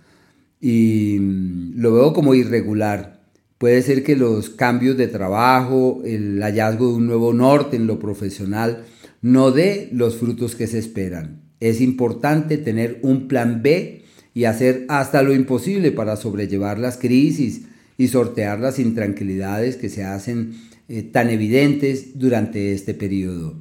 y 0.60 1.18
mm, 1.20 1.80
lo 1.80 1.94
veo 1.94 2.12
como 2.12 2.34
irregular. 2.34 3.20
Puede 3.58 3.82
ser 3.82 4.04
que 4.04 4.16
los 4.16 4.50
cambios 4.50 4.96
de 4.96 5.08
trabajo, 5.08 6.02
el 6.04 6.40
hallazgo 6.42 6.88
de 6.88 6.94
un 6.94 7.06
nuevo 7.06 7.32
norte 7.32 7.76
en 7.76 7.86
lo 7.86 7.98
profesional, 7.98 8.84
no 9.20 9.50
dé 9.50 9.88
los 9.92 10.16
frutos 10.16 10.54
que 10.54 10.68
se 10.68 10.78
esperan. 10.78 11.42
Es 11.60 11.80
importante 11.80 12.56
tener 12.56 13.00
un 13.02 13.26
plan 13.26 13.62
B 13.62 14.04
y 14.32 14.44
hacer 14.44 14.86
hasta 14.88 15.22
lo 15.22 15.34
imposible 15.34 15.90
para 15.90 16.14
sobrellevar 16.14 16.78
las 16.78 16.98
crisis 16.98 17.62
y 17.96 18.06
sortear 18.08 18.60
las 18.60 18.78
intranquilidades 18.78 19.76
que 19.76 19.88
se 19.88 20.04
hacen 20.04 20.54
eh, 20.88 21.02
tan 21.02 21.30
evidentes 21.30 22.16
durante 22.18 22.72
este 22.72 22.94
periodo. 22.94 23.60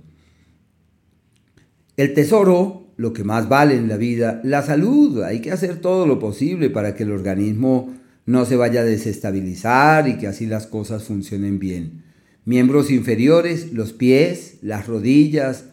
El 1.96 2.14
tesoro, 2.14 2.87
lo 2.98 3.14
que 3.14 3.24
más 3.24 3.48
vale 3.48 3.76
en 3.76 3.88
la 3.88 3.96
vida, 3.96 4.42
la 4.44 4.64
salud, 4.64 5.22
hay 5.24 5.40
que 5.40 5.52
hacer 5.52 5.78
todo 5.78 6.08
lo 6.08 6.20
posible 6.20 6.70
para 6.70 6.96
que 6.96 7.04
el 7.04 7.12
organismo 7.12 7.94
no 8.26 8.46
se 8.46 8.56
vaya 8.56 8.82
a 8.82 8.86
desestabilizar 8.86 10.10
y 10.10 10.18
que 10.18 10.28
así 10.28 10.48
las 10.48 10.68
cosas 10.68 11.04
funcionen 11.04 11.60
bien. 11.60 12.04
Miembros 12.44 12.92
inferiores, 12.92 13.72
los 13.72 13.94
pies, 13.94 14.58
las 14.62 14.88
rodillas, 14.88 15.66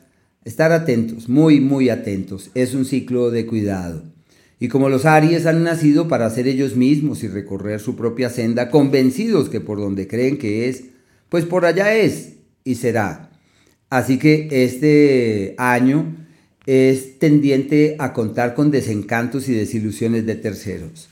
estar 0.45 0.71
atentos, 0.73 1.29
muy, 1.29 1.61
muy 1.61 1.89
atentos. 1.89 2.51
Es 2.55 2.75
un 2.75 2.85
ciclo 2.85 3.31
de 3.31 3.47
cuidado. 3.47 4.05
Y 4.61 4.69
como 4.69 4.89
los 4.89 5.05
Aries 5.05 5.47
han 5.47 5.65
nacido 5.65 6.09
para 6.09 6.31
ser 6.31 6.47
ellos 6.47 6.77
mismos 6.77 7.25
y 7.25 7.29
recorrer 7.29 7.81
su 7.81 7.97
propia 7.97 8.29
senda, 8.29 8.71
convencidos 8.71 9.49
que 9.49 9.61
por 9.61 9.79
donde 9.79 10.07
creen 10.07 10.39
que 10.39 10.69
es, 10.69 10.85
pues 11.29 11.45
por 11.45 11.65
allá 11.65 11.95
es 11.95 12.35
y 12.65 12.77
será. 12.77 13.31
Así 13.91 14.19
que 14.19 14.49
este 14.51 15.55
año 15.59 16.24
es 16.67 17.19
tendiente 17.19 17.97
a 17.99 18.13
contar 18.13 18.55
con 18.55 18.71
desencantos 18.71 19.49
y 19.49 19.53
desilusiones 19.53 20.27
de 20.27 20.35
terceros. 20.35 21.09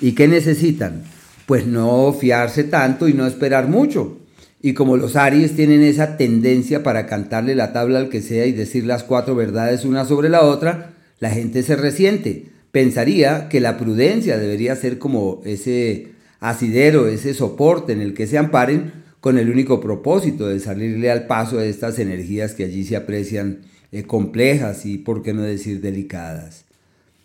¿Y 0.00 0.12
qué 0.12 0.28
necesitan? 0.28 1.04
Pues 1.46 1.66
no 1.66 2.12
fiarse 2.12 2.64
tanto 2.64 3.08
y 3.08 3.14
no 3.14 3.26
esperar 3.26 3.68
mucho. 3.68 4.18
Y 4.62 4.72
como 4.72 4.96
los 4.96 5.16
Aries 5.16 5.54
tienen 5.54 5.82
esa 5.82 6.16
tendencia 6.16 6.82
para 6.82 7.06
cantarle 7.06 7.54
la 7.54 7.72
tabla 7.72 7.98
al 7.98 8.08
que 8.08 8.22
sea 8.22 8.46
y 8.46 8.52
decir 8.52 8.84
las 8.84 9.04
cuatro 9.04 9.34
verdades 9.34 9.84
una 9.84 10.04
sobre 10.04 10.28
la 10.28 10.42
otra, 10.42 10.94
la 11.20 11.30
gente 11.30 11.62
se 11.62 11.76
resiente. 11.76 12.46
Pensaría 12.72 13.48
que 13.48 13.60
la 13.60 13.78
prudencia 13.78 14.38
debería 14.38 14.74
ser 14.76 14.98
como 14.98 15.40
ese 15.44 16.08
asidero, 16.40 17.06
ese 17.06 17.34
soporte 17.34 17.92
en 17.92 18.00
el 18.00 18.14
que 18.14 18.26
se 18.26 18.38
amparen 18.38 18.92
con 19.20 19.38
el 19.38 19.50
único 19.50 19.80
propósito 19.80 20.48
de 20.48 20.60
salirle 20.60 21.10
al 21.10 21.26
paso 21.26 21.56
de 21.56 21.68
estas 21.68 21.98
energías 21.98 22.54
que 22.54 22.64
allí 22.64 22.84
se 22.84 22.96
aprecian 22.96 23.60
eh, 23.92 24.02
complejas 24.04 24.86
y, 24.86 24.98
por 24.98 25.22
qué 25.22 25.32
no 25.32 25.42
decir, 25.42 25.80
delicadas. 25.80 26.64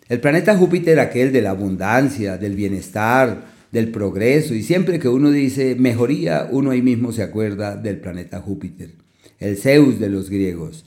El 0.08 0.20
planeta 0.20 0.56
Júpiter, 0.56 1.00
aquel 1.00 1.32
de 1.32 1.42
la 1.42 1.50
abundancia, 1.50 2.36
del 2.36 2.54
bienestar, 2.54 3.46
del 3.72 3.90
progreso, 3.90 4.54
y 4.54 4.62
siempre 4.62 4.98
que 4.98 5.08
uno 5.08 5.30
dice 5.30 5.74
mejoría, 5.74 6.48
uno 6.50 6.70
ahí 6.70 6.82
mismo 6.82 7.12
se 7.12 7.22
acuerda 7.22 7.76
del 7.76 7.98
planeta 7.98 8.40
Júpiter, 8.40 8.90
el 9.38 9.56
Zeus 9.56 9.98
de 9.98 10.10
los 10.10 10.28
griegos. 10.28 10.84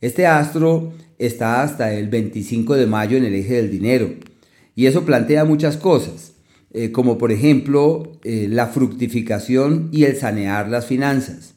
Este 0.00 0.26
astro 0.26 0.92
está 1.18 1.62
hasta 1.62 1.94
el 1.94 2.08
25 2.08 2.74
de 2.74 2.86
mayo 2.86 3.16
en 3.16 3.24
el 3.24 3.34
eje 3.34 3.54
del 3.54 3.70
dinero, 3.70 4.10
y 4.74 4.86
eso 4.86 5.04
plantea 5.04 5.44
muchas 5.44 5.76
cosas, 5.76 6.32
eh, 6.72 6.92
como 6.92 7.16
por 7.16 7.32
ejemplo 7.32 8.18
eh, 8.24 8.48
la 8.50 8.66
fructificación 8.66 9.88
y 9.92 10.04
el 10.04 10.16
sanear 10.16 10.68
las 10.68 10.86
finanzas. 10.86 11.55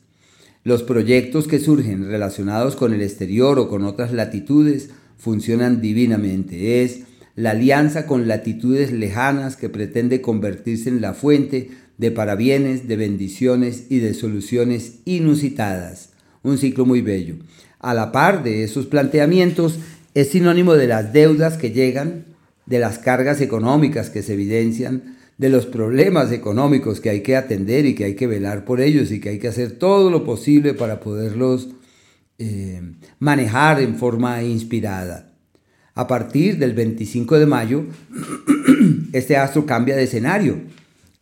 Los 0.70 0.84
proyectos 0.84 1.48
que 1.48 1.58
surgen 1.58 2.06
relacionados 2.06 2.76
con 2.76 2.94
el 2.94 3.02
exterior 3.02 3.58
o 3.58 3.68
con 3.70 3.86
otras 3.86 4.14
latitudes 4.14 4.92
funcionan 5.18 5.82
divinamente. 5.82 6.84
Es 6.84 7.06
la 7.36 7.50
alianza 7.50 8.06
con 8.06 8.28
latitudes 8.28 8.92
lejanas 8.92 9.56
que 9.56 9.68
pretende 9.68 10.22
convertirse 10.22 10.90
en 10.90 11.02
la 11.02 11.16
fuente 11.16 11.72
de 11.98 12.12
parabienes, 12.12 12.88
de 12.88 12.98
bendiciones 12.98 13.86
y 13.90 13.98
de 13.98 14.14
soluciones 14.14 15.00
inusitadas. 15.06 16.12
Un 16.44 16.60
ciclo 16.60 16.86
muy 16.86 17.02
bello. 17.02 17.38
A 17.80 17.96
la 17.96 18.12
par 18.12 18.44
de 18.44 18.64
esos 18.64 18.86
planteamientos, 18.86 19.80
es 20.14 20.30
sinónimo 20.30 20.76
de 20.76 20.86
las 20.86 21.12
deudas 21.14 21.58
que 21.58 21.72
llegan, 21.72 22.26
de 22.68 22.78
las 22.78 23.00
cargas 23.00 23.42
económicas 23.42 24.12
que 24.12 24.22
se 24.22 24.34
evidencian, 24.34 25.18
de 25.40 25.50
los 25.50 25.66
problemas 25.66 26.34
económicos 26.34 27.00
que 27.00 27.10
hay 27.10 27.22
que 27.22 27.38
atender 27.38 27.86
y 27.86 27.96
que 27.96 28.04
hay 28.04 28.14
que 28.14 28.28
velar 28.28 28.66
por 28.66 28.82
ellos 28.82 29.10
y 29.10 29.22
que 29.22 29.30
hay 29.30 29.40
que 29.40 29.48
hacer 29.48 29.72
todo 29.72 30.12
lo 30.12 30.26
posible 30.26 30.74
para 30.74 31.00
poderlos 31.00 31.70
eh, 32.38 32.82
manejar 33.20 33.82
en 33.82 33.96
forma 33.96 34.44
inspirada. 34.44 35.32
A 35.96 36.08
partir 36.08 36.58
del 36.58 36.74
25 36.74 37.40
de 37.40 37.46
mayo, 37.46 37.86
este 39.14 39.38
astro 39.38 39.66
cambia 39.66 39.96
de 39.96 40.04
escenario 40.04 40.58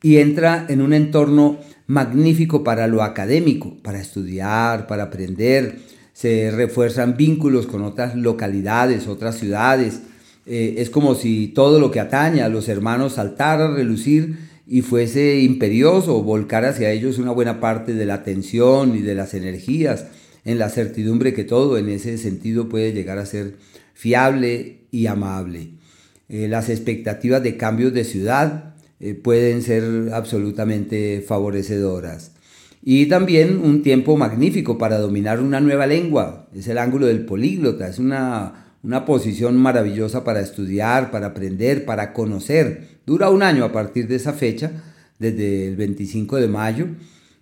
y 0.01 0.17
entra 0.17 0.65
en 0.67 0.81
un 0.81 0.93
entorno 0.93 1.59
magnífico 1.85 2.63
para 2.63 2.87
lo 2.87 3.03
académico, 3.03 3.77
para 3.83 4.01
estudiar, 4.01 4.87
para 4.87 5.03
aprender. 5.03 5.77
Se 6.13 6.49
refuerzan 6.49 7.17
vínculos 7.17 7.67
con 7.67 7.83
otras 7.83 8.15
localidades, 8.15 9.07
otras 9.07 9.37
ciudades. 9.37 10.01
Eh, 10.47 10.75
es 10.77 10.89
como 10.89 11.15
si 11.15 11.49
todo 11.49 11.79
lo 11.79 11.91
que 11.91 11.99
atañe 11.99 12.41
a 12.41 12.47
los 12.47 12.69
hermanos 12.69 13.13
saltara 13.13 13.65
a 13.65 13.75
relucir 13.75 14.37
y 14.65 14.81
fuese 14.81 15.39
imperioso, 15.41 16.23
volcar 16.23 16.63
hacia 16.63 16.91
ellos 16.91 17.17
una 17.17 17.31
buena 17.31 17.59
parte 17.59 17.93
de 17.93 18.05
la 18.05 18.15
atención 18.15 18.95
y 18.95 19.01
de 19.01 19.13
las 19.13 19.33
energías, 19.33 20.05
en 20.45 20.57
la 20.57 20.69
certidumbre 20.69 21.33
que 21.33 21.43
todo 21.43 21.77
en 21.77 21.89
ese 21.89 22.17
sentido 22.17 22.69
puede 22.69 22.93
llegar 22.93 23.17
a 23.17 23.25
ser 23.25 23.55
fiable 23.93 24.85
y 24.89 25.07
amable. 25.07 25.71
Eh, 26.29 26.47
las 26.47 26.69
expectativas 26.69 27.43
de 27.43 27.57
cambios 27.57 27.93
de 27.93 28.05
ciudad 28.05 28.75
eh, 28.99 29.13
pueden 29.13 29.61
ser 29.61 30.11
absolutamente 30.13 31.23
favorecedoras. 31.27 32.31
Y 32.81 33.07
también 33.07 33.57
un 33.57 33.83
tiempo 33.83 34.15
magnífico 34.15 34.77
para 34.77 34.97
dominar 34.97 35.41
una 35.41 35.59
nueva 35.59 35.87
lengua. 35.87 36.47
Es 36.55 36.67
el 36.67 36.77
ángulo 36.77 37.07
del 37.07 37.25
políglota. 37.25 37.87
Es 37.87 37.99
una, 37.99 38.66
una 38.83 39.05
posición 39.05 39.57
maravillosa 39.57 40.23
para 40.23 40.39
estudiar, 40.39 41.11
para 41.11 41.27
aprender, 41.27 41.85
para 41.85 42.13
conocer. 42.13 42.99
Dura 43.05 43.29
un 43.29 43.43
año 43.43 43.65
a 43.65 43.71
partir 43.71 44.07
de 44.07 44.15
esa 44.15 44.33
fecha, 44.33 44.71
desde 45.19 45.67
el 45.67 45.75
25 45.75 46.37
de 46.37 46.47
mayo, 46.47 46.87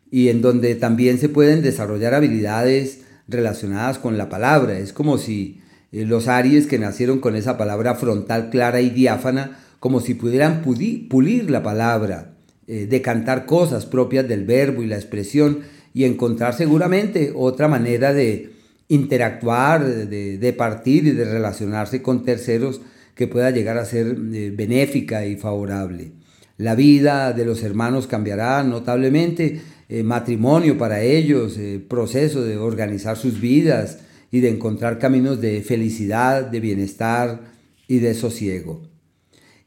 y 0.09 0.29
en 0.29 0.41
donde 0.41 0.75
también 0.75 1.17
se 1.17 1.29
pueden 1.29 1.61
desarrollar 1.61 2.13
habilidades 2.13 3.01
relacionadas 3.27 3.99
con 3.99 4.17
la 4.17 4.29
palabra. 4.29 4.77
Es 4.79 4.93
como 4.93 5.17
si 5.17 5.61
eh, 5.91 6.05
los 6.05 6.27
Aries 6.27 6.67
que 6.67 6.79
nacieron 6.79 7.19
con 7.19 7.35
esa 7.35 7.57
palabra 7.57 7.95
frontal 7.95 8.49
clara 8.49 8.81
y 8.81 8.89
diáfana, 8.89 9.59
como 9.79 9.99
si 9.99 10.13
pudieran 10.13 10.61
pulir 10.61 11.51
la 11.51 11.61
palabra, 11.61 12.33
eh, 12.67 12.87
decantar 12.89 13.45
cosas 13.45 13.85
propias 13.85 14.27
del 14.27 14.45
verbo 14.45 14.81
y 14.81 14.87
la 14.87 14.95
expresión 14.95 15.59
y 15.93 16.05
encontrar 16.05 16.55
seguramente 16.55 17.31
otra 17.35 17.67
manera 17.67 18.13
de 18.13 18.54
interactuar, 18.87 19.85
de, 19.85 20.55
partir 20.57 21.07
y 21.07 21.11
de 21.11 21.25
relacionarse 21.25 22.01
con 22.01 22.23
terceros 22.23 22.81
que 23.15 23.27
pueda 23.27 23.51
llegar 23.51 23.77
a 23.77 23.85
ser 23.85 24.17
eh, 24.33 24.51
benéfica 24.55 25.25
y 25.25 25.35
favorable. 25.35 26.11
La 26.57 26.75
vida 26.75 27.33
de 27.33 27.45
los 27.45 27.63
hermanos 27.63 28.07
cambiará 28.07 28.63
notablemente, 28.63 29.61
matrimonio 30.03 30.77
para 30.77 31.01
ellos, 31.01 31.59
proceso 31.87 32.43
de 32.43 32.57
organizar 32.57 33.17
sus 33.17 33.39
vidas, 33.39 33.99
y 34.35 34.41
de 34.41 34.49
encontrar 34.49 34.99
caminos 34.99 35.39
de 35.39 35.61
felicidad, 35.61 36.43
de 36.43 36.59
bienestar 36.59 37.53
y 37.87 37.99
de 37.99 38.13
sosiego. 38.13 38.81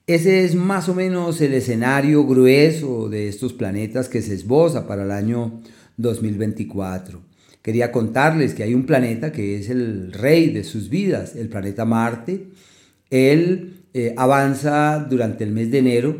Ese 0.06 0.44
es 0.44 0.54
más 0.54 0.90
o 0.90 0.94
menos 0.94 1.40
el 1.40 1.54
escenario 1.54 2.26
grueso 2.26 3.08
de 3.08 3.28
estos 3.28 3.54
planetas 3.54 4.10
que 4.10 4.20
se 4.20 4.34
esboza 4.34 4.86
para 4.86 5.04
el 5.04 5.10
año 5.10 5.62
2024. 5.96 7.27
Quería 7.68 7.92
contarles 7.92 8.54
que 8.54 8.62
hay 8.62 8.72
un 8.72 8.86
planeta 8.86 9.30
que 9.30 9.58
es 9.58 9.68
el 9.68 10.10
rey 10.10 10.48
de 10.48 10.64
sus 10.64 10.88
vidas, 10.88 11.36
el 11.36 11.50
planeta 11.50 11.84
Marte. 11.84 12.46
Él 13.10 13.82
eh, 13.92 14.14
avanza 14.16 15.06
durante 15.10 15.44
el 15.44 15.50
mes 15.50 15.70
de 15.70 15.80
enero 15.80 16.16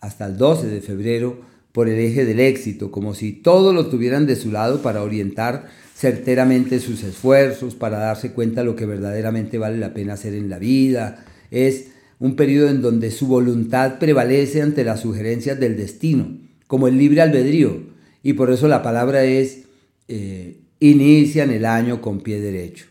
hasta 0.00 0.26
el 0.26 0.36
12 0.36 0.66
de 0.66 0.80
febrero 0.80 1.40
por 1.70 1.88
el 1.88 2.00
eje 2.00 2.24
del 2.24 2.40
éxito, 2.40 2.90
como 2.90 3.14
si 3.14 3.30
todo 3.30 3.72
lo 3.72 3.86
tuvieran 3.86 4.26
de 4.26 4.34
su 4.34 4.50
lado 4.50 4.82
para 4.82 5.04
orientar 5.04 5.68
certeramente 5.94 6.80
sus 6.80 7.04
esfuerzos, 7.04 7.76
para 7.76 7.98
darse 7.98 8.32
cuenta 8.32 8.62
de 8.62 8.66
lo 8.66 8.74
que 8.74 8.84
verdaderamente 8.84 9.56
vale 9.56 9.78
la 9.78 9.94
pena 9.94 10.14
hacer 10.14 10.34
en 10.34 10.50
la 10.50 10.58
vida. 10.58 11.24
Es 11.52 11.92
un 12.18 12.34
periodo 12.34 12.70
en 12.70 12.82
donde 12.82 13.12
su 13.12 13.28
voluntad 13.28 14.00
prevalece 14.00 14.62
ante 14.62 14.82
las 14.82 14.98
sugerencias 14.98 15.60
del 15.60 15.76
destino, 15.76 16.36
como 16.66 16.88
el 16.88 16.98
libre 16.98 17.20
albedrío. 17.20 17.84
Y 18.24 18.32
por 18.32 18.50
eso 18.50 18.66
la 18.66 18.82
palabra 18.82 19.22
es, 19.22 19.60
eh, 20.08 20.58
inician 20.80 21.50
el 21.50 21.64
año 21.64 22.00
con 22.00 22.20
pie 22.20 22.40
derecho. 22.40 22.86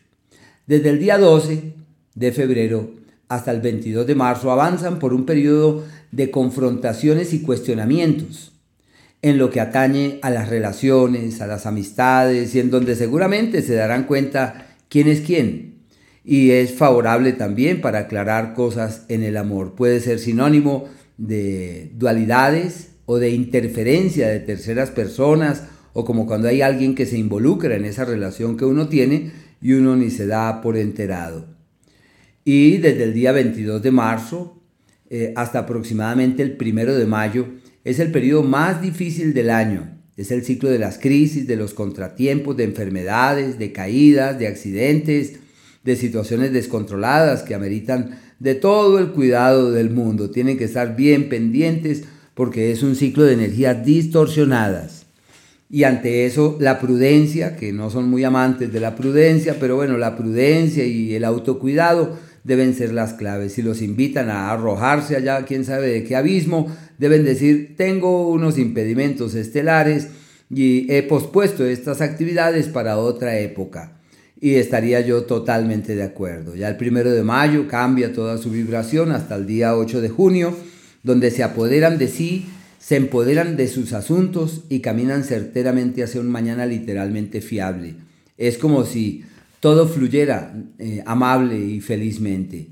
Desde 0.65 0.89
el 0.89 1.00
día 1.00 1.17
12 1.17 1.73
de 2.15 2.32
febrero 2.32 2.91
hasta 3.30 3.52
el 3.52 3.62
22 3.62 4.08
de 4.08 4.15
marzo 4.15 4.52
avanzan 4.52 5.00
por 5.00 5.13
un 5.13 5.26
periodo 5.26 5.86
de 6.12 6.32
confrontaciones 6.32 7.34
y 7.34 7.41
cuestionamientos 7.41 8.54
en 9.21 9.38
lo 9.38 9.50
que 9.50 9.60
atañe 9.60 10.19
a 10.21 10.30
las 10.30 10.50
relaciones, 10.50 11.41
a 11.41 11.47
las 11.47 11.65
amistades 11.65 12.54
y 12.56 12.60
en 12.60 12.69
donde 12.69 12.95
seguramente 12.95 13.62
se 13.62 13.76
darán 13.76 14.04
cuenta 14.04 14.76
quién 14.89 15.08
es 15.08 15.21
quién. 15.21 15.76
Y 16.23 16.52
es 16.52 16.73
favorable 16.73 17.34
también 17.34 17.82
para 17.82 18.00
aclarar 18.00 18.54
cosas 18.54 19.04
en 19.08 19.23
el 19.23 19.38
amor. 19.38 19.76
Puede 19.76 20.02
ser 20.02 20.19
sinónimo 20.19 20.86
de 21.17 21.91
dualidades 21.95 22.89
o 23.06 23.17
de 23.17 23.32
interferencia 23.32 24.28
de 24.28 24.41
terceras 24.41 24.91
personas 24.91 25.63
o 26.00 26.06
como 26.06 26.28
cuando 26.28 26.48
hay 26.48 26.62
alguien 26.62 26.94
que 26.94 27.08
se 27.08 27.18
involucra 27.18 27.76
en 27.76 27.84
esa 27.84 28.06
relación 28.06 28.56
que 28.56 28.66
uno 28.66 28.88
tiene 28.88 29.32
y 29.64 29.74
uno 29.74 29.96
ni 29.96 30.12
se 30.12 30.28
da 30.28 30.62
por 30.62 30.78
enterado. 30.78 31.48
Y 32.46 32.78
desde 32.78 33.06
el 33.06 33.16
día 33.16 33.32
22 33.32 33.82
de 33.82 33.90
marzo 33.90 34.62
eh, 35.10 35.34
hasta 35.36 35.58
aproximadamente 35.58 36.44
el 36.44 36.56
primero 36.56 36.94
de 36.96 37.08
mayo 37.08 37.48
es 37.84 38.00
el 38.00 38.12
periodo 38.12 38.44
más 38.44 38.80
difícil 38.80 39.34
del 39.34 39.50
año. 39.50 39.90
Es 40.18 40.30
el 40.30 40.46
ciclo 40.46 40.70
de 40.70 40.78
las 40.78 41.00
crisis, 41.00 41.48
de 41.48 41.56
los 41.56 41.74
contratiempos, 41.74 42.56
de 42.56 42.66
enfermedades, 42.66 43.58
de 43.58 43.72
caídas, 43.72 44.38
de 44.38 44.46
accidentes, 44.46 45.40
de 45.84 45.96
situaciones 45.96 46.54
descontroladas 46.54 47.42
que 47.42 47.56
ameritan 47.56 48.20
de 48.38 48.54
todo 48.54 49.00
el 49.00 49.14
cuidado 49.14 49.72
del 49.72 49.90
mundo. 49.90 50.30
Tienen 50.30 50.60
que 50.60 50.66
estar 50.66 50.96
bien 50.96 51.28
pendientes 51.28 52.04
porque 52.36 52.72
es 52.72 52.84
un 52.84 52.96
ciclo 52.96 53.24
de 53.24 53.34
energías 53.34 53.84
distorsionadas. 53.84 55.07
Y 55.69 55.84
ante 55.84 56.25
eso, 56.25 56.58
la 56.62 56.80
prudencia, 56.80 57.58
que 57.58 57.73
no 57.73 57.89
son 57.89 58.10
muy 58.10 58.23
amantes 58.23 58.71
de 58.71 58.80
la 58.80 58.95
prudencia, 58.95 59.58
pero 59.60 59.75
bueno, 59.75 59.97
la 59.97 60.15
prudencia 60.15 60.86
y 60.86 61.13
el 61.13 61.25
autocuidado 61.25 62.17
deben 62.45 62.73
ser 62.73 62.93
las 62.93 63.13
claves. 63.13 63.53
Si 63.53 63.62
los 63.62 63.82
invitan 63.82 64.30
a 64.30 64.49
arrojarse 64.51 65.17
allá, 65.17 65.43
quién 65.43 65.65
sabe 65.65 65.88
de 65.88 66.03
qué 66.06 66.15
abismo, 66.15 66.73
deben 66.97 67.25
decir, 67.25 67.75
tengo 67.75 68.30
unos 68.30 68.58
impedimentos 68.58 69.36
estelares 69.36 70.08
y 70.49 70.89
he 70.89 71.03
pospuesto 71.03 71.65
estas 71.65 71.99
actividades 71.99 72.67
para 72.69 72.97
otra 72.97 73.38
época. 73.38 73.99
Y 74.39 74.56
estaría 74.56 75.01
yo 75.01 75.23
totalmente 75.23 75.95
de 75.95 76.03
acuerdo. 76.03 76.56
Ya 76.56 76.69
el 76.69 76.77
primero 76.77 77.12
de 77.12 77.23
mayo 77.23 77.67
cambia 77.67 78.13
toda 78.13 78.38
su 78.38 78.51
vibración 78.51 79.12
hasta 79.12 79.36
el 79.36 79.45
día 79.45 79.75
8 79.75 79.99
de 79.99 80.10
junio, 80.10 80.56
donde 81.03 81.32
se 81.32 81.43
apoderan 81.43 81.97
de 81.97 82.08
sí 82.08 82.45
se 82.88 82.95
empoderan 82.95 83.58
de 83.58 83.67
sus 83.67 83.91
asuntos 83.91 84.63
y 84.69 84.80
caminan 84.80 85.26
certeramente 85.26 86.04
hacia 86.04 86.21
un 86.21 86.30
mañana 86.30 86.65
literalmente 86.65 87.41
fiable. 87.41 87.95
Es 88.38 88.58
como 88.58 88.86
si 88.86 89.26
todo 89.60 89.89
fluyera 89.89 90.56
eh, 90.80 91.04
amable 91.06 91.60
y 91.60 91.82
felizmente. 91.82 92.69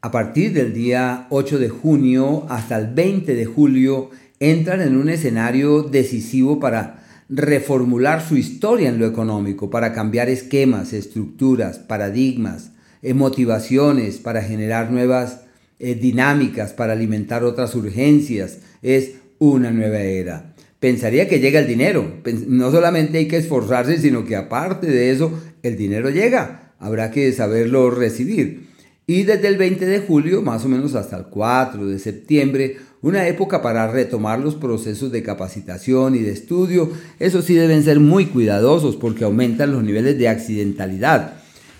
A 0.00 0.12
partir 0.12 0.52
del 0.52 0.72
día 0.72 1.26
8 1.30 1.58
de 1.58 1.70
junio 1.70 2.46
hasta 2.48 2.78
el 2.78 2.94
20 2.94 3.34
de 3.34 3.46
julio 3.46 4.10
entran 4.38 4.80
en 4.80 4.96
un 4.96 5.08
escenario 5.08 5.82
decisivo 5.82 6.60
para 6.60 7.02
reformular 7.28 8.24
su 8.24 8.36
historia 8.36 8.90
en 8.90 9.00
lo 9.00 9.06
económico, 9.06 9.70
para 9.70 9.92
cambiar 9.92 10.28
esquemas, 10.28 10.92
estructuras, 10.92 11.80
paradigmas, 11.80 12.70
eh, 13.02 13.12
motivaciones, 13.12 14.18
para 14.18 14.40
generar 14.40 14.92
nuevas 14.92 15.45
eh, 15.78 15.94
dinámicas, 15.94 16.72
para 16.72 16.92
alimentar 16.92 17.44
otras 17.44 17.74
urgencias. 17.74 18.58
Es 18.82 19.12
una 19.38 19.70
nueva 19.70 20.00
era. 20.00 20.54
Pensaría 20.80 21.28
que 21.28 21.40
llega 21.40 21.60
el 21.60 21.66
dinero. 21.66 22.20
No 22.46 22.70
solamente 22.70 23.18
hay 23.18 23.28
que 23.28 23.38
esforzarse, 23.38 23.98
sino 23.98 24.24
que 24.24 24.36
aparte 24.36 24.86
de 24.86 25.10
eso, 25.10 25.32
el 25.62 25.76
dinero 25.76 26.10
llega. 26.10 26.74
Habrá 26.78 27.10
que 27.10 27.32
saberlo 27.32 27.90
recibir. 27.90 28.66
Y 29.06 29.22
desde 29.22 29.48
el 29.48 29.56
20 29.56 29.86
de 29.86 30.00
julio, 30.00 30.42
más 30.42 30.64
o 30.64 30.68
menos 30.68 30.94
hasta 30.94 31.16
el 31.16 31.26
4 31.26 31.86
de 31.86 31.98
septiembre, 31.98 32.76
una 33.02 33.28
época 33.28 33.62
para 33.62 33.86
retomar 33.86 34.40
los 34.40 34.56
procesos 34.56 35.12
de 35.12 35.22
capacitación 35.22 36.16
y 36.16 36.18
de 36.18 36.32
estudio. 36.32 36.90
Eso 37.20 37.40
sí 37.40 37.54
deben 37.54 37.84
ser 37.84 38.00
muy 38.00 38.26
cuidadosos 38.26 38.96
porque 38.96 39.24
aumentan 39.24 39.72
los 39.72 39.84
niveles 39.84 40.18
de 40.18 40.28
accidentalidad. 40.28 41.34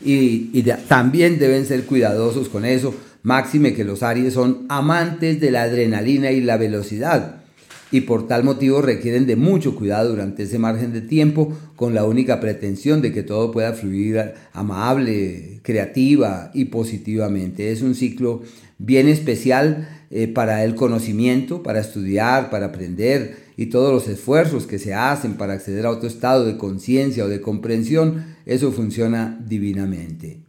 Y, 0.05 0.63
también 0.89 1.39
deben 1.39 1.67
ser 1.67 1.85
cuidadosos 1.85 2.49
con 2.49 2.65
eso, 2.65 2.95
máxime 3.27 3.75
que 3.75 3.83
los 3.83 4.05
Aries 4.05 4.35
son 4.35 4.67
amantes 4.69 5.41
de 5.41 5.51
la 5.51 5.63
adrenalina 5.63 6.31
y 6.31 6.41
la 6.41 6.57
velocidad 6.57 7.43
y 7.91 8.03
por 8.03 8.29
tal 8.29 8.45
motivo 8.45 8.83
requieren 8.83 9.27
de 9.27 9.35
mucho 9.35 9.75
cuidado 9.75 10.11
durante 10.11 10.45
ese 10.45 10.61
margen 10.61 10.93
de 10.93 11.01
tiempo 11.01 11.53
con 11.75 11.93
la 11.93 12.05
única 12.05 12.39
pretensión 12.39 13.03
de 13.03 13.13
que 13.13 13.25
todo 13.25 13.51
pueda 13.51 13.73
fluir 13.73 14.35
amable, 14.53 15.59
creativa 15.63 16.53
y 16.55 16.67
positivamente. 16.67 17.73
Es 17.73 17.83
un 17.83 17.97
ciclo 17.97 18.43
bien 18.79 19.09
especial 19.09 19.89
eh, 20.13 20.29
para 20.29 20.63
el 20.63 20.77
conocimiento, 20.77 21.65
para 21.65 21.81
estudiar, 21.81 22.49
para 22.49 22.67
aprender 22.67 23.39
y 23.57 23.67
todos 23.67 23.93
los 23.93 24.07
esfuerzos 24.07 24.69
que 24.69 24.79
se 24.79 24.95
hacen 24.95 25.35
para 25.35 25.55
acceder 25.55 25.85
a 25.87 25.91
otro 25.91 26.07
estado 26.07 26.47
de 26.47 26.57
conciencia 26.57 27.25
o 27.25 27.29
de 27.29 27.41
comprensión, 27.41 28.37
eso 28.47 28.71
funciona 28.71 29.37
divinamente. 29.45 30.46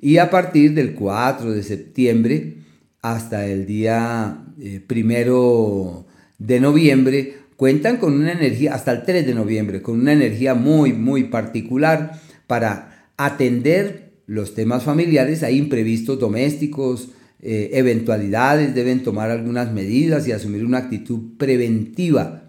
Y 0.00 0.18
a 0.18 0.30
partir 0.30 0.74
del 0.74 0.94
4 0.94 1.52
de 1.52 1.62
septiembre 1.62 2.58
hasta 3.02 3.46
el 3.46 3.66
día 3.66 4.44
eh, 4.60 4.80
primero 4.86 6.06
de 6.38 6.60
noviembre 6.60 7.34
cuentan 7.56 7.96
con 7.96 8.14
una 8.14 8.32
energía, 8.32 8.74
hasta 8.74 8.92
el 8.92 9.02
3 9.02 9.26
de 9.26 9.34
noviembre, 9.34 9.82
con 9.82 10.00
una 10.00 10.12
energía 10.12 10.54
muy, 10.54 10.92
muy 10.92 11.24
particular 11.24 12.20
para 12.46 13.08
atender 13.16 14.12
los 14.26 14.54
temas 14.54 14.84
familiares. 14.84 15.42
Hay 15.42 15.58
imprevistos 15.58 16.20
domésticos, 16.20 17.08
eh, 17.40 17.70
eventualidades, 17.72 18.76
deben 18.76 19.02
tomar 19.02 19.30
algunas 19.30 19.72
medidas 19.72 20.28
y 20.28 20.32
asumir 20.32 20.64
una 20.64 20.78
actitud 20.78 21.36
preventiva. 21.36 22.44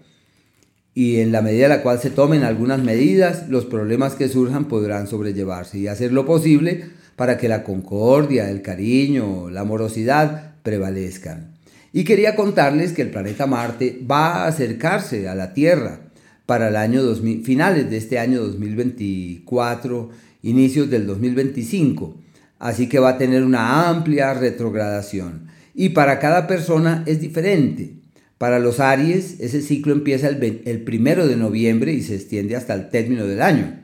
Y 0.94 1.16
en 1.16 1.32
la 1.32 1.42
medida 1.42 1.64
en 1.64 1.70
la 1.70 1.82
cual 1.82 1.98
se 1.98 2.10
tomen 2.10 2.44
algunas 2.44 2.82
medidas, 2.82 3.48
los 3.48 3.64
problemas 3.64 4.14
que 4.14 4.28
surjan 4.28 4.66
podrán 4.66 5.08
sobrellevarse 5.08 5.78
y 5.78 5.88
hacer 5.88 6.12
lo 6.12 6.26
posible 6.26 6.99
para 7.16 7.36
que 7.36 7.48
la 7.48 7.62
concordia, 7.62 8.50
el 8.50 8.62
cariño, 8.62 9.50
la 9.50 9.60
amorosidad 9.60 10.54
prevalezcan. 10.62 11.52
Y 11.92 12.04
quería 12.04 12.36
contarles 12.36 12.92
que 12.92 13.02
el 13.02 13.10
planeta 13.10 13.46
Marte 13.46 14.00
va 14.08 14.44
a 14.44 14.46
acercarse 14.46 15.28
a 15.28 15.34
la 15.34 15.52
Tierra 15.52 16.00
para 16.46 16.68
el 16.68 16.76
año 16.76 17.02
2000, 17.02 17.44
finales 17.44 17.90
de 17.90 17.96
este 17.96 18.18
año 18.18 18.40
2024, 18.40 20.10
inicios 20.42 20.90
del 20.90 21.06
2025. 21.06 22.16
Así 22.58 22.88
que 22.88 22.98
va 22.98 23.10
a 23.10 23.18
tener 23.18 23.42
una 23.42 23.88
amplia 23.88 24.34
retrogradación. 24.34 25.48
Y 25.74 25.90
para 25.90 26.18
cada 26.18 26.46
persona 26.46 27.02
es 27.06 27.20
diferente. 27.20 27.94
Para 28.38 28.58
los 28.58 28.80
Aries, 28.80 29.38
ese 29.40 29.60
ciclo 29.60 29.92
empieza 29.92 30.28
el, 30.28 30.62
el 30.64 30.82
primero 30.82 31.26
de 31.26 31.36
noviembre 31.36 31.92
y 31.92 32.02
se 32.02 32.14
extiende 32.14 32.56
hasta 32.56 32.74
el 32.74 32.88
término 32.88 33.26
del 33.26 33.42
año, 33.42 33.78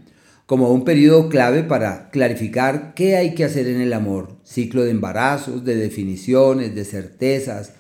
como 0.46 0.70
un 0.72 0.84
periodo 0.84 1.28
clave 1.28 1.64
para 1.64 2.08
clarificar 2.10 2.94
qué 2.94 3.16
hay 3.16 3.34
que 3.34 3.44
hacer 3.44 3.66
en 3.66 3.80
el 3.80 3.92
amor. 3.92 4.36
Ciclo 4.44 4.84
de 4.84 4.92
embarazos, 4.92 5.64
de 5.64 5.74
definiciones, 5.74 6.74
de 6.74 6.84
certezas, 6.84 7.72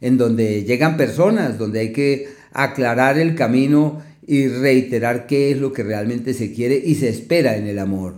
en 0.00 0.16
donde 0.16 0.62
llegan 0.64 0.96
personas, 0.96 1.58
donde 1.58 1.80
hay 1.80 1.92
que 1.92 2.28
aclarar 2.52 3.18
el 3.18 3.34
camino 3.34 4.00
y 4.26 4.46
reiterar 4.46 5.26
qué 5.26 5.50
es 5.50 5.58
lo 5.58 5.72
que 5.72 5.82
realmente 5.82 6.34
se 6.34 6.52
quiere 6.52 6.80
y 6.82 6.94
se 6.94 7.08
espera 7.08 7.56
en 7.56 7.66
el 7.66 7.80
amor. 7.80 8.14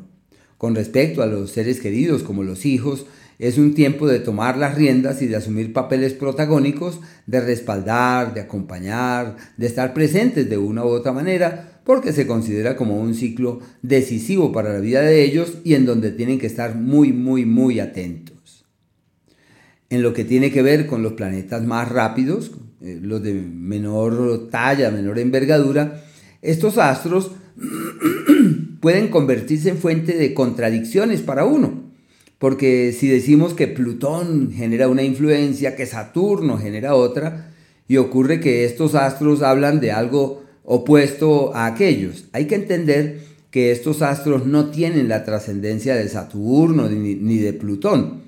Con 0.58 0.74
respecto 0.74 1.22
a 1.22 1.26
los 1.26 1.50
seres 1.50 1.80
queridos 1.80 2.22
como 2.22 2.42
los 2.42 2.66
hijos, 2.66 3.06
es 3.38 3.58
un 3.58 3.74
tiempo 3.74 4.06
de 4.06 4.20
tomar 4.20 4.56
las 4.56 4.74
riendas 4.74 5.20
y 5.20 5.26
de 5.26 5.36
asumir 5.36 5.72
papeles 5.72 6.14
protagónicos, 6.14 7.00
de 7.26 7.40
respaldar, 7.40 8.32
de 8.34 8.40
acompañar, 8.40 9.36
de 9.56 9.66
estar 9.66 9.92
presentes 9.92 10.48
de 10.48 10.56
una 10.56 10.84
u 10.84 10.88
otra 10.88 11.12
manera, 11.12 11.75
porque 11.86 12.12
se 12.12 12.26
considera 12.26 12.76
como 12.76 13.00
un 13.00 13.14
ciclo 13.14 13.60
decisivo 13.80 14.52
para 14.52 14.74
la 14.74 14.80
vida 14.80 15.00
de 15.00 15.22
ellos 15.22 15.58
y 15.64 15.74
en 15.74 15.86
donde 15.86 16.10
tienen 16.10 16.38
que 16.38 16.48
estar 16.48 16.74
muy, 16.74 17.12
muy, 17.12 17.46
muy 17.46 17.80
atentos 17.80 18.36
en 19.88 20.02
lo 20.02 20.12
que 20.12 20.24
tiene 20.24 20.50
que 20.50 20.62
ver 20.62 20.86
con 20.86 21.02
los 21.02 21.12
planetas 21.12 21.62
más 21.64 21.88
rápidos, 21.88 22.50
eh, 22.80 22.98
los 23.00 23.22
de 23.22 23.34
menor 23.34 24.48
talla, 24.50 24.90
menor 24.90 25.18
envergadura, 25.18 26.02
estos 26.42 26.78
astros 26.78 27.32
pueden 28.80 29.08
convertirse 29.08 29.68
en 29.68 29.78
fuente 29.78 30.16
de 30.16 30.34
contradicciones 30.34 31.22
para 31.22 31.44
uno. 31.44 31.84
Porque 32.38 32.92
si 32.92 33.08
decimos 33.08 33.54
que 33.54 33.66
Plutón 33.66 34.52
genera 34.52 34.88
una 34.88 35.02
influencia, 35.02 35.74
que 35.74 35.86
Saturno 35.86 36.58
genera 36.58 36.94
otra, 36.94 37.52
y 37.88 37.96
ocurre 37.96 38.40
que 38.40 38.64
estos 38.64 38.94
astros 38.94 39.42
hablan 39.42 39.80
de 39.80 39.92
algo 39.92 40.45
opuesto 40.66 41.54
a 41.54 41.64
aquellos, 41.64 42.26
hay 42.32 42.44
que 42.44 42.56
entender 42.56 43.20
que 43.50 43.72
estos 43.72 44.02
astros 44.02 44.44
no 44.44 44.66
tienen 44.66 45.08
la 45.08 45.24
trascendencia 45.24 45.96
de 45.96 46.08
Saturno 46.10 46.88
ni 46.90 47.38
de 47.38 47.54
Plutón 47.54 48.26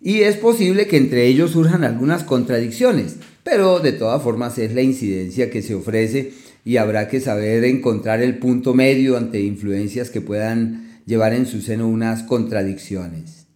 y 0.00 0.20
es 0.20 0.36
posible 0.36 0.86
que 0.86 0.98
entre 0.98 1.26
ellos 1.26 1.52
surjan 1.52 1.82
algunas 1.82 2.22
contradicciones, 2.22 3.16
pero 3.42 3.80
de 3.80 3.92
todas 3.92 4.22
formas 4.22 4.58
es 4.58 4.72
la 4.74 4.82
incidencia 4.82 5.50
que 5.50 5.62
se 5.62 5.74
ofrece 5.74 6.32
y 6.64 6.76
habrá 6.76 7.08
que 7.08 7.20
saber 7.20 7.64
encontrar 7.64 8.22
el 8.22 8.38
punto 8.38 8.74
medio 8.74 9.16
ante 9.16 9.40
influencias 9.40 10.10
que 10.10 10.20
puedan 10.20 11.00
llevar 11.06 11.32
en 11.32 11.46
su 11.46 11.60
seno 11.60 11.88
unas 11.88 12.22
contradicciones. 12.22 13.46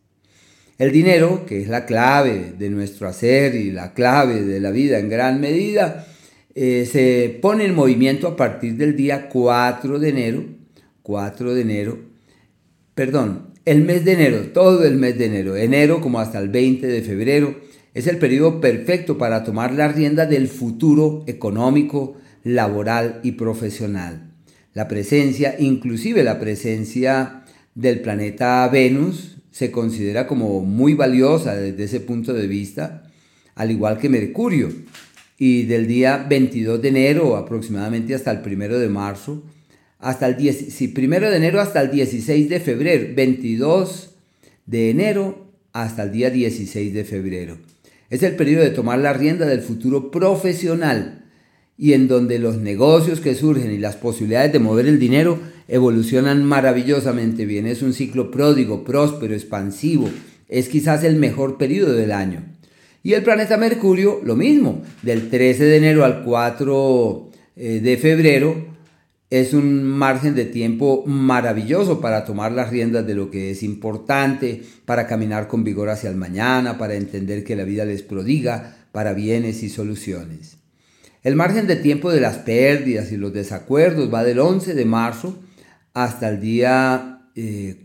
El 0.79 0.93
dinero, 0.93 1.45
que 1.47 1.61
es 1.61 1.69
la 1.69 1.85
clave 1.85 2.55
de 2.59 2.71
nuestro 2.71 3.07
hacer 3.07 3.55
y 3.55 3.71
la 3.71 3.93
clave 3.93 4.43
de 4.43 4.61
la 4.61 4.71
vida 4.71 4.99
en 4.99 5.11
gran 5.11 5.41
medida, 5.41 6.07
eh, 6.55 6.89
se 6.91 7.39
pone 7.41 7.65
en 7.65 7.75
movimiento 7.75 8.29
a 8.29 8.37
partir 8.37 8.77
del 8.77 8.97
día 8.97 9.29
4 9.29 9.99
de 9.99 10.09
enero, 10.09 10.45
4 11.03 11.55
de 11.55 11.61
enero, 11.61 11.99
perdón, 12.95 13.51
el 13.65 13.83
mes 13.83 14.05
de 14.05 14.13
enero, 14.13 14.49
todo 14.53 14.85
el 14.85 14.97
mes 14.97 15.19
de 15.19 15.27
enero, 15.27 15.57
enero 15.57 16.01
como 16.01 16.19
hasta 16.19 16.39
el 16.39 16.49
20 16.49 16.87
de 16.87 17.03
febrero, 17.03 17.55
es 17.95 18.07
el 18.07 18.19
periodo 18.19 18.61
perfecto 18.61 19.19
para 19.19 19.45
tomar 19.45 19.73
la 19.73 19.89
rienda 19.89 20.27
del 20.27 20.49
futuro 20.49 21.25
económico, 21.27 22.17
laboral 22.45 23.21
y 23.23 23.33
profesional. 23.33 24.33
La 24.73 24.89
presencia, 24.89 25.57
inclusive 25.59 26.23
la 26.23 26.39
presencia 26.39 27.45
del 27.75 28.01
planeta 28.01 28.69
Venus, 28.69 29.39
se 29.51 29.71
considera 29.71 30.27
como 30.27 30.61
muy 30.61 30.95
valiosa 30.95 31.57
desde 31.57 31.85
ese 31.85 32.01
punto 32.01 32.33
de 32.33 32.47
vista, 32.47 33.03
al 33.57 33.71
igual 33.71 33.99
que 33.99 34.09
Mercurio. 34.09 34.69
Y 35.43 35.63
del 35.63 35.87
día 35.87 36.27
22 36.29 36.83
de 36.83 36.89
enero 36.89 37.35
aproximadamente 37.35 38.15
hasta 38.15 38.31
el 38.31 38.43
1 38.47 38.79
de 38.79 38.91
marzo, 38.91 39.43
hasta 39.99 40.27
el 40.27 40.37
10, 40.37 40.67
primero 40.95 41.31
de 41.31 41.39
enero 41.39 41.63
hasta 41.63 41.81
el 41.81 41.91
16 41.91 42.51
de 42.51 42.61
febrero, 42.61 43.15
22 43.17 44.11
de 44.67 44.91
enero 44.91 45.47
hasta 45.73 46.03
el 46.03 46.13
día 46.13 46.29
16 46.29 46.93
de 46.93 47.05
febrero. 47.05 47.57
Es 48.11 48.23
el 48.23 48.37
periodo 48.37 48.65
de 48.65 48.71
tomar 48.71 48.99
la 48.99 49.15
rienda 49.15 49.47
del 49.47 49.63
futuro 49.63 50.11
profesional 50.11 51.25
y 51.79 51.95
en 51.95 52.07
donde 52.07 52.39
los 52.39 52.59
negocios 52.59 53.21
que 53.21 53.35
surgen 53.35 53.73
y 53.73 53.79
las 53.79 53.97
posibilidades 53.97 54.53
de 54.53 54.59
mover 54.59 54.87
el 54.89 54.99
dinero 54.99 55.41
evolucionan 55.69 56.45
maravillosamente 56.45 57.47
bien. 57.47 57.67
Es 57.67 57.81
un 57.81 57.95
ciclo 57.95 58.31
pródigo, 58.31 58.85
próspero, 58.85 59.33
expansivo. 59.33 60.11
Es 60.49 60.69
quizás 60.69 61.03
el 61.03 61.17
mejor 61.17 61.57
periodo 61.57 61.95
del 61.95 62.13
año. 62.13 62.43
Y 63.03 63.15
el 63.15 63.23
planeta 63.23 63.57
Mercurio, 63.57 64.21
lo 64.23 64.37
mismo, 64.37 64.83
del 65.03 65.31
13 65.31 65.65
de 65.65 65.77
enero 65.77 66.05
al 66.05 66.23
4 66.23 67.31
eh, 67.57 67.81
de 67.81 67.97
febrero, 67.97 68.71
es 69.31 69.55
un 69.55 69.85
margen 69.85 70.35
de 70.35 70.45
tiempo 70.45 71.05
maravilloso 71.07 72.01
para 72.01 72.25
tomar 72.25 72.53
las 72.53 72.71
riendas 72.71 73.07
de 73.07 73.15
lo 73.15 73.31
que 73.31 73.53
es 73.53 73.63
importante, 73.63 74.63
para 74.85 75.07
caminar 75.07 75.47
con 75.47 75.63
vigor 75.63 75.89
hacia 75.89 76.11
el 76.11 76.17
mañana, 76.17 76.79
para 76.79 76.95
entender 76.95 77.45
que 77.45 77.57
la 77.57 77.65
vida 77.65 77.85
les 77.85 78.03
prodiga, 78.03 78.77
para 78.93 79.13
bienes 79.13 79.63
y 79.63 79.69
soluciones. 79.69 80.57
El 81.23 81.37
margen 81.37 81.67
de 81.67 81.77
tiempo 81.77 82.11
de 82.11 82.21
las 82.21 82.39
pérdidas 82.39 83.13
y 83.13 83.17
los 83.17 83.33
desacuerdos 83.33 84.13
va 84.13 84.25
del 84.25 84.41
11 84.41 84.75
de 84.75 84.85
marzo 84.85 85.39
hasta 85.95 86.29
el 86.29 86.41
día 86.41 87.29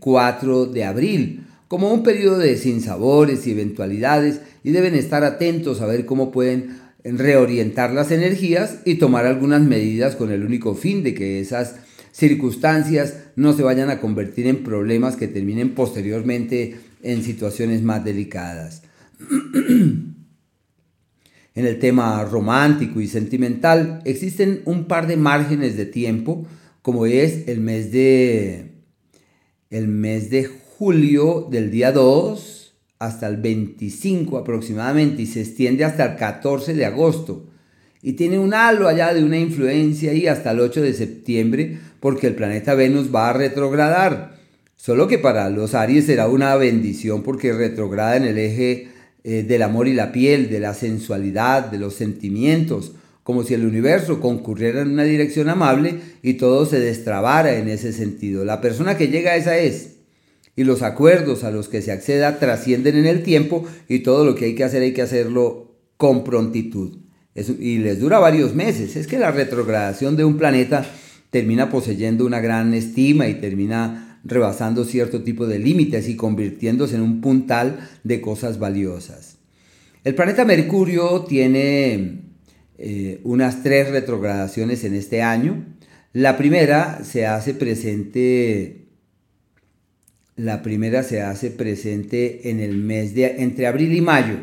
4 0.00 0.64
eh, 0.64 0.68
de 0.72 0.84
abril, 0.84 1.46
como 1.68 1.92
un 1.92 2.02
periodo 2.02 2.38
de 2.38 2.56
sinsabores 2.56 3.46
y 3.46 3.52
eventualidades 3.52 4.40
y 4.62 4.70
deben 4.70 4.94
estar 4.94 5.24
atentos 5.24 5.80
a 5.80 5.86
ver 5.86 6.06
cómo 6.06 6.30
pueden 6.30 6.78
reorientar 7.02 7.92
las 7.92 8.10
energías 8.10 8.78
y 8.84 8.96
tomar 8.96 9.26
algunas 9.26 9.62
medidas 9.62 10.16
con 10.16 10.30
el 10.30 10.44
único 10.44 10.74
fin 10.74 11.02
de 11.02 11.14
que 11.14 11.40
esas 11.40 11.76
circunstancias 12.12 13.14
no 13.36 13.52
se 13.52 13.62
vayan 13.62 13.90
a 13.90 14.00
convertir 14.00 14.46
en 14.46 14.62
problemas 14.64 15.16
que 15.16 15.28
terminen 15.28 15.74
posteriormente 15.74 16.76
en 17.02 17.22
situaciones 17.22 17.82
más 17.82 18.04
delicadas. 18.04 18.82
En 21.54 21.64
el 21.64 21.78
tema 21.78 22.22
romántico 22.22 23.00
y 23.00 23.08
sentimental 23.08 24.02
existen 24.04 24.60
un 24.66 24.84
par 24.84 25.06
de 25.06 25.16
márgenes 25.16 25.74
de 25.74 25.86
tiempo, 25.86 26.46
como 26.82 27.06
es 27.06 27.48
el 27.48 27.60
mes 27.60 27.90
de 27.90 28.72
el 29.70 29.88
mes 29.88 30.28
de 30.28 30.50
julio 30.78 31.48
del 31.50 31.70
día 31.70 31.90
2 31.90 32.74
hasta 32.98 33.26
el 33.28 33.38
25 33.38 34.36
aproximadamente 34.36 35.22
y 35.22 35.26
se 35.26 35.40
extiende 35.40 35.84
hasta 35.84 36.04
el 36.04 36.16
14 36.16 36.74
de 36.74 36.84
agosto. 36.84 37.46
Y 38.02 38.12
tiene 38.12 38.38
un 38.38 38.52
halo 38.52 38.86
allá 38.86 39.14
de 39.14 39.24
una 39.24 39.38
influencia 39.38 40.10
ahí 40.10 40.26
hasta 40.26 40.50
el 40.50 40.60
8 40.60 40.82
de 40.82 40.92
septiembre 40.92 41.78
porque 41.98 42.26
el 42.26 42.34
planeta 42.34 42.74
Venus 42.74 43.14
va 43.14 43.30
a 43.30 43.32
retrogradar. 43.32 44.36
Solo 44.76 45.08
que 45.08 45.16
para 45.16 45.48
los 45.48 45.74
Aries 45.74 46.04
será 46.04 46.28
una 46.28 46.54
bendición 46.56 47.22
porque 47.22 47.54
retrograda 47.54 48.18
en 48.18 48.24
el 48.24 48.36
eje 48.36 48.88
eh, 49.24 49.44
del 49.44 49.62
amor 49.62 49.88
y 49.88 49.94
la 49.94 50.12
piel, 50.12 50.50
de 50.50 50.60
la 50.60 50.74
sensualidad, 50.74 51.70
de 51.70 51.78
los 51.78 51.94
sentimientos, 51.94 52.92
como 53.22 53.44
si 53.44 53.54
el 53.54 53.64
universo 53.64 54.20
concurriera 54.20 54.82
en 54.82 54.90
una 54.90 55.04
dirección 55.04 55.48
amable 55.48 56.00
y 56.22 56.34
todo 56.34 56.66
se 56.66 56.80
destrabara 56.80 57.56
en 57.56 57.68
ese 57.70 57.94
sentido. 57.94 58.44
La 58.44 58.60
persona 58.60 58.98
que 58.98 59.08
llega 59.08 59.32
a 59.32 59.36
esa 59.36 59.56
es. 59.56 59.95
Y 60.56 60.64
los 60.64 60.82
acuerdos 60.82 61.44
a 61.44 61.50
los 61.50 61.68
que 61.68 61.82
se 61.82 61.92
acceda 61.92 62.38
trascienden 62.38 62.96
en 62.96 63.06
el 63.06 63.22
tiempo 63.22 63.64
y 63.88 64.00
todo 64.00 64.24
lo 64.24 64.34
que 64.34 64.46
hay 64.46 64.54
que 64.54 64.64
hacer 64.64 64.82
hay 64.82 64.94
que 64.94 65.02
hacerlo 65.02 65.76
con 65.96 66.24
prontitud. 66.24 66.98
y 67.34 67.78
les 67.78 68.00
dura 68.00 68.18
varios 68.18 68.54
meses. 68.54 68.96
Es 68.96 69.06
que 69.06 69.18
la 69.18 69.30
retrogradación 69.30 70.16
de 70.16 70.24
un 70.24 70.38
planeta 70.38 70.86
termina 71.30 71.68
poseyendo 71.68 72.24
una 72.24 72.40
gran 72.40 72.72
estima 72.72 73.28
y 73.28 73.34
termina 73.34 74.20
rebasando 74.24 74.84
cierto 74.84 75.22
tipo 75.22 75.46
de 75.46 75.58
límites 75.58 76.08
y 76.08 76.16
convirtiéndose 76.16 76.96
en 76.96 77.02
un 77.02 77.20
puntal 77.20 77.88
de 78.04 78.22
cosas 78.22 78.58
valiosas. 78.58 79.36
El 80.02 80.14
planeta 80.14 80.44
Mercurio 80.44 81.22
tiene 81.28 82.22
eh, 82.78 83.20
unas 83.24 83.62
tres 83.62 83.90
retrogradaciones 83.90 84.84
en 84.84 84.94
este 84.94 85.22
año. 85.22 85.64
La 86.12 86.36
primera 86.36 87.02
se 87.04 87.26
hace 87.26 87.54
presente 87.54 88.85
la 90.36 90.62
primera 90.62 91.02
se 91.02 91.22
hace 91.22 91.50
presente 91.50 92.50
en 92.50 92.60
el 92.60 92.76
mes 92.76 93.14
de 93.14 93.42
entre 93.42 93.66
abril 93.66 93.94
y 93.94 94.02
mayo. 94.02 94.36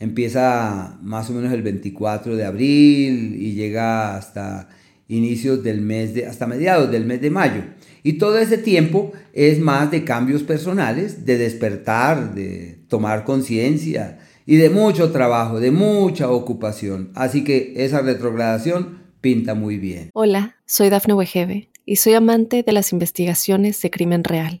Empieza 0.00 0.98
más 1.02 1.28
o 1.28 1.34
menos 1.34 1.52
el 1.52 1.62
24 1.62 2.36
de 2.36 2.44
abril 2.44 3.36
y 3.40 3.52
llega 3.52 4.16
hasta 4.16 4.68
inicios 5.06 5.62
del 5.62 5.80
mes 5.80 6.14
de 6.14 6.26
hasta 6.26 6.46
mediados 6.46 6.90
del 6.90 7.04
mes 7.04 7.20
de 7.20 7.30
mayo. 7.30 7.62
Y 8.02 8.14
todo 8.14 8.38
ese 8.38 8.58
tiempo 8.58 9.12
es 9.34 9.58
más 9.58 9.90
de 9.90 10.04
cambios 10.04 10.44
personales, 10.44 11.26
de 11.26 11.36
despertar, 11.36 12.34
de 12.34 12.78
tomar 12.88 13.24
conciencia 13.24 14.18
y 14.46 14.56
de 14.56 14.70
mucho 14.70 15.10
trabajo, 15.10 15.60
de 15.60 15.72
mucha 15.72 16.30
ocupación. 16.30 17.10
Así 17.14 17.44
que 17.44 17.74
esa 17.76 18.00
retrogradación 18.00 19.02
pinta 19.20 19.54
muy 19.54 19.76
bien. 19.78 20.10
Hola, 20.14 20.56
soy 20.64 20.88
Dafne 20.88 21.12
Wegebe 21.12 21.68
y 21.84 21.96
soy 21.96 22.14
amante 22.14 22.62
de 22.62 22.72
las 22.72 22.92
investigaciones 22.92 23.82
de 23.82 23.90
crimen 23.90 24.24
real. 24.24 24.60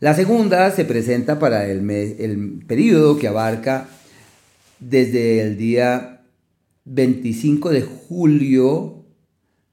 La 0.00 0.14
segunda 0.14 0.70
se 0.70 0.84
presenta 0.84 1.38
para 1.38 1.66
el, 1.66 1.88
el 1.90 2.64
periodo 2.66 3.18
que 3.18 3.28
abarca 3.28 3.88
desde 4.80 5.40
el 5.40 5.56
día 5.56 6.22
25 6.84 7.70
de 7.70 7.82
julio, 7.82 9.04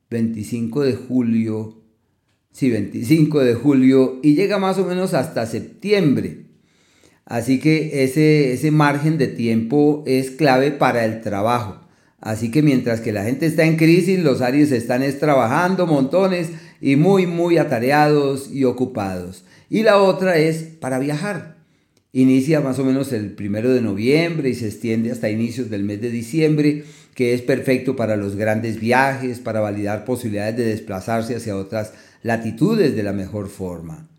25 0.10 0.84
de 0.84 0.96
julio 0.96 1.82
sí, 2.52 2.70
25 2.70 3.40
de 3.40 3.54
julio 3.56 4.20
y 4.22 4.36
llega 4.36 4.58
más 4.58 4.78
o 4.78 4.86
menos 4.86 5.14
hasta 5.14 5.46
septiembre. 5.46 6.46
Así 7.26 7.60
que 7.60 8.04
ese, 8.04 8.54
ese 8.54 8.72
margen 8.72 9.18
de 9.18 9.28
tiempo 9.28 10.04
es 10.06 10.32
clave 10.32 10.72
para 10.72 11.06
el 11.06 11.22
trabajo. 11.22 11.80
Así 12.20 12.52
que 12.52 12.62
mientras 12.62 13.02
que 13.02 13.14
la 13.14 13.24
gente 13.24 13.46
está 13.46 13.64
en 13.64 13.78
crisis, 13.78 14.20
los 14.20 14.42
Aries 14.42 14.72
están 14.72 15.04
trabajando 15.20 15.88
montones 15.88 16.50
y 16.82 16.96
muy, 16.96 17.28
muy 17.28 17.58
atareados 17.58 18.52
y 18.52 18.66
ocupados. 18.66 19.46
Y 19.70 19.84
la 19.84 20.02
otra 20.02 20.38
es 20.38 20.64
para 20.64 21.00
viajar. 21.00 21.56
Inicia 22.12 22.60
más 22.60 22.78
o 22.80 22.84
menos 22.84 23.14
el 23.14 23.32
primero 23.32 23.72
de 23.72 23.82
noviembre 23.82 24.50
y 24.50 24.56
se 24.56 24.68
extiende 24.68 25.12
hasta 25.12 25.30
inicios 25.30 25.70
del 25.70 25.84
mes 25.84 26.02
de 26.02 26.10
diciembre, 26.10 26.84
que 27.16 27.34
es 27.34 27.42
perfecto 27.42 27.96
para 27.96 28.18
los 28.18 28.36
grandes 28.36 28.80
viajes, 28.80 29.40
para 29.40 29.62
validar 29.62 30.04
posibilidades 30.04 30.58
de 30.58 30.66
desplazarse 30.66 31.36
hacia 31.36 31.56
otras 31.56 31.94
latitudes 32.24 32.96
de 32.96 33.04
la 33.04 33.14
mejor 33.14 33.48
forma. 33.48 34.10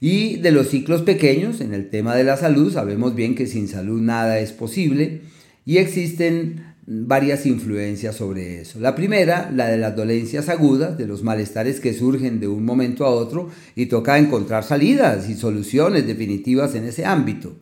Y 0.00 0.36
de 0.36 0.52
los 0.52 0.68
ciclos 0.68 1.00
pequeños, 1.00 1.62
en 1.62 1.72
el 1.72 1.88
tema 1.88 2.14
de 2.14 2.24
la 2.24 2.36
salud, 2.36 2.70
sabemos 2.70 3.14
bien 3.14 3.34
que 3.34 3.46
sin 3.46 3.68
salud 3.68 4.02
nada 4.02 4.38
es 4.38 4.52
posible 4.52 5.22
y 5.64 5.78
existen 5.78 6.73
varias 6.86 7.46
influencias 7.46 8.16
sobre 8.16 8.60
eso. 8.60 8.78
La 8.80 8.94
primera, 8.94 9.50
la 9.54 9.68
de 9.68 9.78
las 9.78 9.96
dolencias 9.96 10.48
agudas, 10.48 10.98
de 10.98 11.06
los 11.06 11.22
malestares 11.22 11.80
que 11.80 11.94
surgen 11.94 12.40
de 12.40 12.48
un 12.48 12.64
momento 12.64 13.06
a 13.06 13.10
otro 13.10 13.48
y 13.74 13.86
toca 13.86 14.18
encontrar 14.18 14.64
salidas 14.64 15.28
y 15.28 15.34
soluciones 15.34 16.06
definitivas 16.06 16.74
en 16.74 16.84
ese 16.84 17.04
ámbito. 17.04 17.56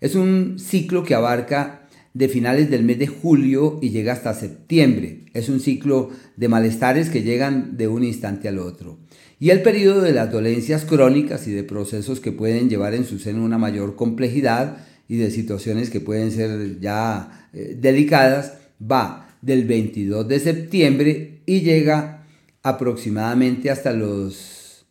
Es 0.00 0.14
un 0.14 0.58
ciclo 0.58 1.04
que 1.04 1.14
abarca 1.14 1.88
de 2.12 2.28
finales 2.28 2.70
del 2.70 2.84
mes 2.84 2.98
de 2.98 3.06
julio 3.06 3.78
y 3.80 3.90
llega 3.90 4.12
hasta 4.12 4.34
septiembre. 4.34 5.26
Es 5.32 5.48
un 5.48 5.60
ciclo 5.60 6.10
de 6.36 6.48
malestares 6.48 7.08
que 7.08 7.22
llegan 7.22 7.76
de 7.76 7.88
un 7.88 8.02
instante 8.02 8.48
al 8.48 8.58
otro. 8.58 8.98
Y 9.38 9.50
el 9.50 9.62
periodo 9.62 10.02
de 10.02 10.12
las 10.12 10.30
dolencias 10.30 10.84
crónicas 10.84 11.46
y 11.46 11.52
de 11.52 11.64
procesos 11.64 12.20
que 12.20 12.32
pueden 12.32 12.68
llevar 12.68 12.94
en 12.94 13.04
su 13.06 13.18
seno 13.18 13.44
una 13.44 13.58
mayor 13.58 13.96
complejidad 13.96 14.78
y 15.10 15.16
de 15.16 15.32
situaciones 15.32 15.90
que 15.90 15.98
pueden 15.98 16.30
ser 16.30 16.78
ya 16.78 17.48
eh, 17.52 17.76
delicadas 17.76 18.58
va 18.80 19.34
del 19.42 19.64
22 19.64 20.28
de 20.28 20.38
septiembre 20.38 21.40
y 21.46 21.62
llega 21.62 22.22
aproximadamente 22.62 23.70
hasta 23.70 23.92
los 23.92 24.86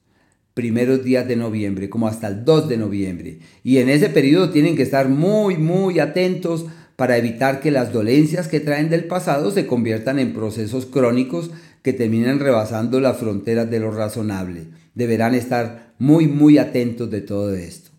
primeros 0.54 1.06
días 1.06 1.26
de 1.26 1.38
noviembre, 1.38 1.90
como 1.90 2.10
hasta 2.10 2.28
el 2.28 2.44
2 2.44 2.68
de 2.68 2.76
noviembre. 2.76 3.40
Y 3.64 3.78
en 3.78 3.88
ese 3.88 4.10
periodo 4.10 4.50
tienen 4.50 4.76
que 4.76 4.84
estar 4.84 5.08
muy, 5.08 5.56
muy 5.56 6.00
atentos 6.00 6.66
para 6.98 7.16
evitar 7.16 7.62
que 7.62 7.72
las 7.72 7.94
dolencias 7.94 8.50
que 8.50 8.60
traen 8.60 8.90
del 8.90 9.06
pasado 9.06 9.52
se 9.52 9.66
conviertan 9.66 10.20
en 10.20 10.34
procesos 10.34 10.86
crónicos 10.86 11.50
que 11.82 11.94
terminen 11.94 12.42
rebasando 12.42 13.00
las 13.00 13.16
fronteras 13.16 13.72
de 13.72 13.80
lo 13.80 13.92
razonable. 13.92 14.66
Deberán 14.96 15.34
estar 15.34 15.94
muy 15.98 16.28
muy 16.28 16.58
atentos 16.58 17.10
de 17.10 17.22
todo 17.22 17.56
esto. 17.56 17.92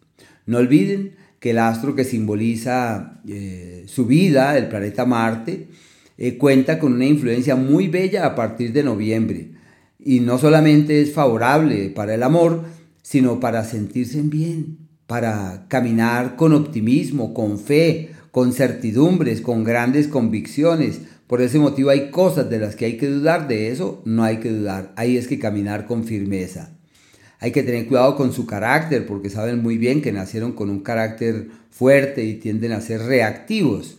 No 0.45 0.59
olviden 0.59 1.19
que 1.41 1.51
el 1.51 1.59
astro 1.59 1.97
que 1.97 2.05
simboliza 2.05 3.21
eh, 3.27 3.85
su 3.87 4.07
vida, 4.07 4.57
el 4.59 4.69
planeta 4.69 5.07
Marte, 5.07 5.69
eh, 6.19 6.37
cuenta 6.37 6.79
con 6.79 6.93
una 6.93 7.07
influencia 7.07 7.57
muy 7.57 7.89
bella 7.89 8.27
a 8.27 8.35
partir 8.35 8.75
de 8.75 8.85
noviembre. 8.85 9.53
Y 9.99 10.21
no 10.21 10.39
solamente 10.39 11.01
es 11.01 11.13
favorable 11.13 11.89
para 11.89 12.15
el 12.15 12.23
amor, 12.23 12.65
sino 13.03 13.41
para 13.41 13.65
sentirse 13.65 14.21
bien, 14.23 14.79
para 15.07 15.67
caminar 15.69 16.37
con 16.37 16.53
optimismo, 16.53 17.33
con 17.33 17.59
fe, 17.59 18.11
con 18.31 18.53
certidumbres, 18.53 19.41
con 19.41 19.65
grandes 19.65 20.09
convicciones. 20.09 21.01
Por 21.27 21.41
ese 21.41 21.59
motivo 21.59 21.89
hay 21.89 22.11
cosas 22.11 22.51
de 22.51 22.59
las 22.59 22.77
que 22.77 22.85
hay 22.85 22.97
que 22.99 23.09
dudar, 23.09 23.49
de 23.49 23.71
eso 23.71 24.03
no 24.05 24.25
hay 24.25 24.39
que 24.39 24.51
dudar, 24.51 24.93
ahí 24.97 25.17
es 25.17 25.27
que 25.27 25.39
caminar 25.39 25.87
con 25.87 26.05
firmeza. 26.05 26.80
Hay 27.41 27.53
que 27.53 27.63
tener 27.63 27.87
cuidado 27.87 28.17
con 28.17 28.35
su 28.35 28.47
carácter 28.47 29.07
porque 29.07 29.31
saben 29.31 29.63
muy 29.63 29.79
bien 29.79 30.03
que 30.03 30.13
nacieron 30.13 30.53
con 30.53 30.69
un 30.69 30.81
carácter 30.81 31.49
fuerte 31.71 32.23
y 32.25 32.35
tienden 32.35 32.73
a 32.73 32.83
ser 32.83 33.01
reactivos. 33.01 33.99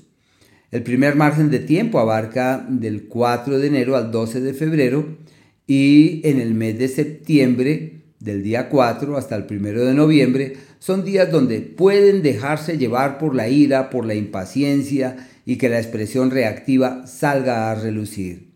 El 0.69 0.83
primer 0.83 1.15
margen 1.15 1.49
de 1.49 1.59
tiempo 1.59 1.99
abarca 1.99 2.65
del 2.69 3.07
4 3.07 3.57
de 3.57 3.67
enero 3.67 3.97
al 3.97 4.11
12 4.11 4.41
de 4.41 4.53
febrero 4.53 5.17
y 5.65 6.21
en 6.23 6.39
el 6.39 6.53
mes 6.53 6.77
de 6.77 6.87
septiembre, 6.87 8.03
del 8.19 8.43
día 8.43 8.69
4 8.69 9.17
hasta 9.17 9.35
el 9.35 9.47
1 9.49 9.85
de 9.85 9.93
noviembre, 9.95 10.53
son 10.77 11.03
días 11.03 11.31
donde 11.31 11.61
pueden 11.61 12.21
dejarse 12.21 12.77
llevar 12.77 13.17
por 13.17 13.33
la 13.33 13.49
ira, 13.49 13.89
por 13.89 14.05
la 14.05 14.13
impaciencia 14.13 15.27
y 15.45 15.57
que 15.57 15.69
la 15.69 15.79
expresión 15.79 16.29
reactiva 16.29 17.07
salga 17.07 17.71
a 17.71 17.75
relucir. 17.75 18.51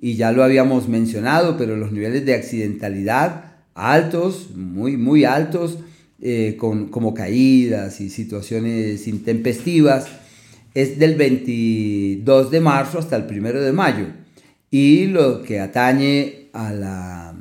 Y 0.00 0.14
ya 0.14 0.30
lo 0.30 0.44
habíamos 0.44 0.88
mencionado, 0.88 1.56
pero 1.56 1.76
los 1.76 1.90
niveles 1.90 2.24
de 2.24 2.34
accidentalidad 2.34 3.57
altos, 3.78 4.50
muy, 4.54 4.96
muy 4.96 5.24
altos, 5.24 5.78
eh, 6.20 6.56
con, 6.58 6.88
como 6.88 7.14
caídas 7.14 8.00
y 8.00 8.10
situaciones 8.10 9.06
intempestivas, 9.06 10.08
es 10.74 10.98
del 10.98 11.14
22 11.14 12.50
de 12.50 12.60
marzo 12.60 12.98
hasta 12.98 13.16
el 13.16 13.24
1 13.24 13.60
de 13.60 13.72
mayo. 13.72 14.06
Y 14.70 15.06
lo 15.06 15.42
que 15.42 15.60
atañe 15.60 16.50
a, 16.52 16.72
la, 16.72 17.36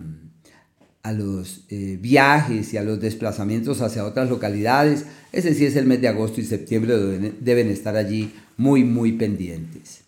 a 1.04 1.12
los 1.12 1.66
eh, 1.70 1.98
viajes 2.00 2.74
y 2.74 2.78
a 2.78 2.84
los 2.84 3.00
desplazamientos 3.00 3.82
hacia 3.82 4.06
otras 4.06 4.30
localidades, 4.30 5.06
ese 5.32 5.54
sí 5.54 5.66
es 5.66 5.76
el 5.76 5.86
mes 5.86 6.02
de 6.02 6.08
agosto 6.08 6.40
y 6.40 6.46
septiembre, 6.46 6.98
deben, 6.98 7.38
deben 7.42 7.70
estar 7.70 7.96
allí 7.96 8.32
muy, 8.56 8.84
muy 8.84 9.14
pendientes. 9.14 10.04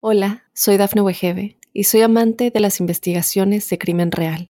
Hola, 0.00 0.44
soy 0.52 0.76
Dafne 0.78 1.00
Wegebe 1.00 1.56
y 1.72 1.84
soy 1.84 2.02
amante 2.02 2.50
de 2.50 2.60
las 2.60 2.80
investigaciones 2.80 3.68
de 3.68 3.78
crimen 3.78 4.10
real. 4.10 4.51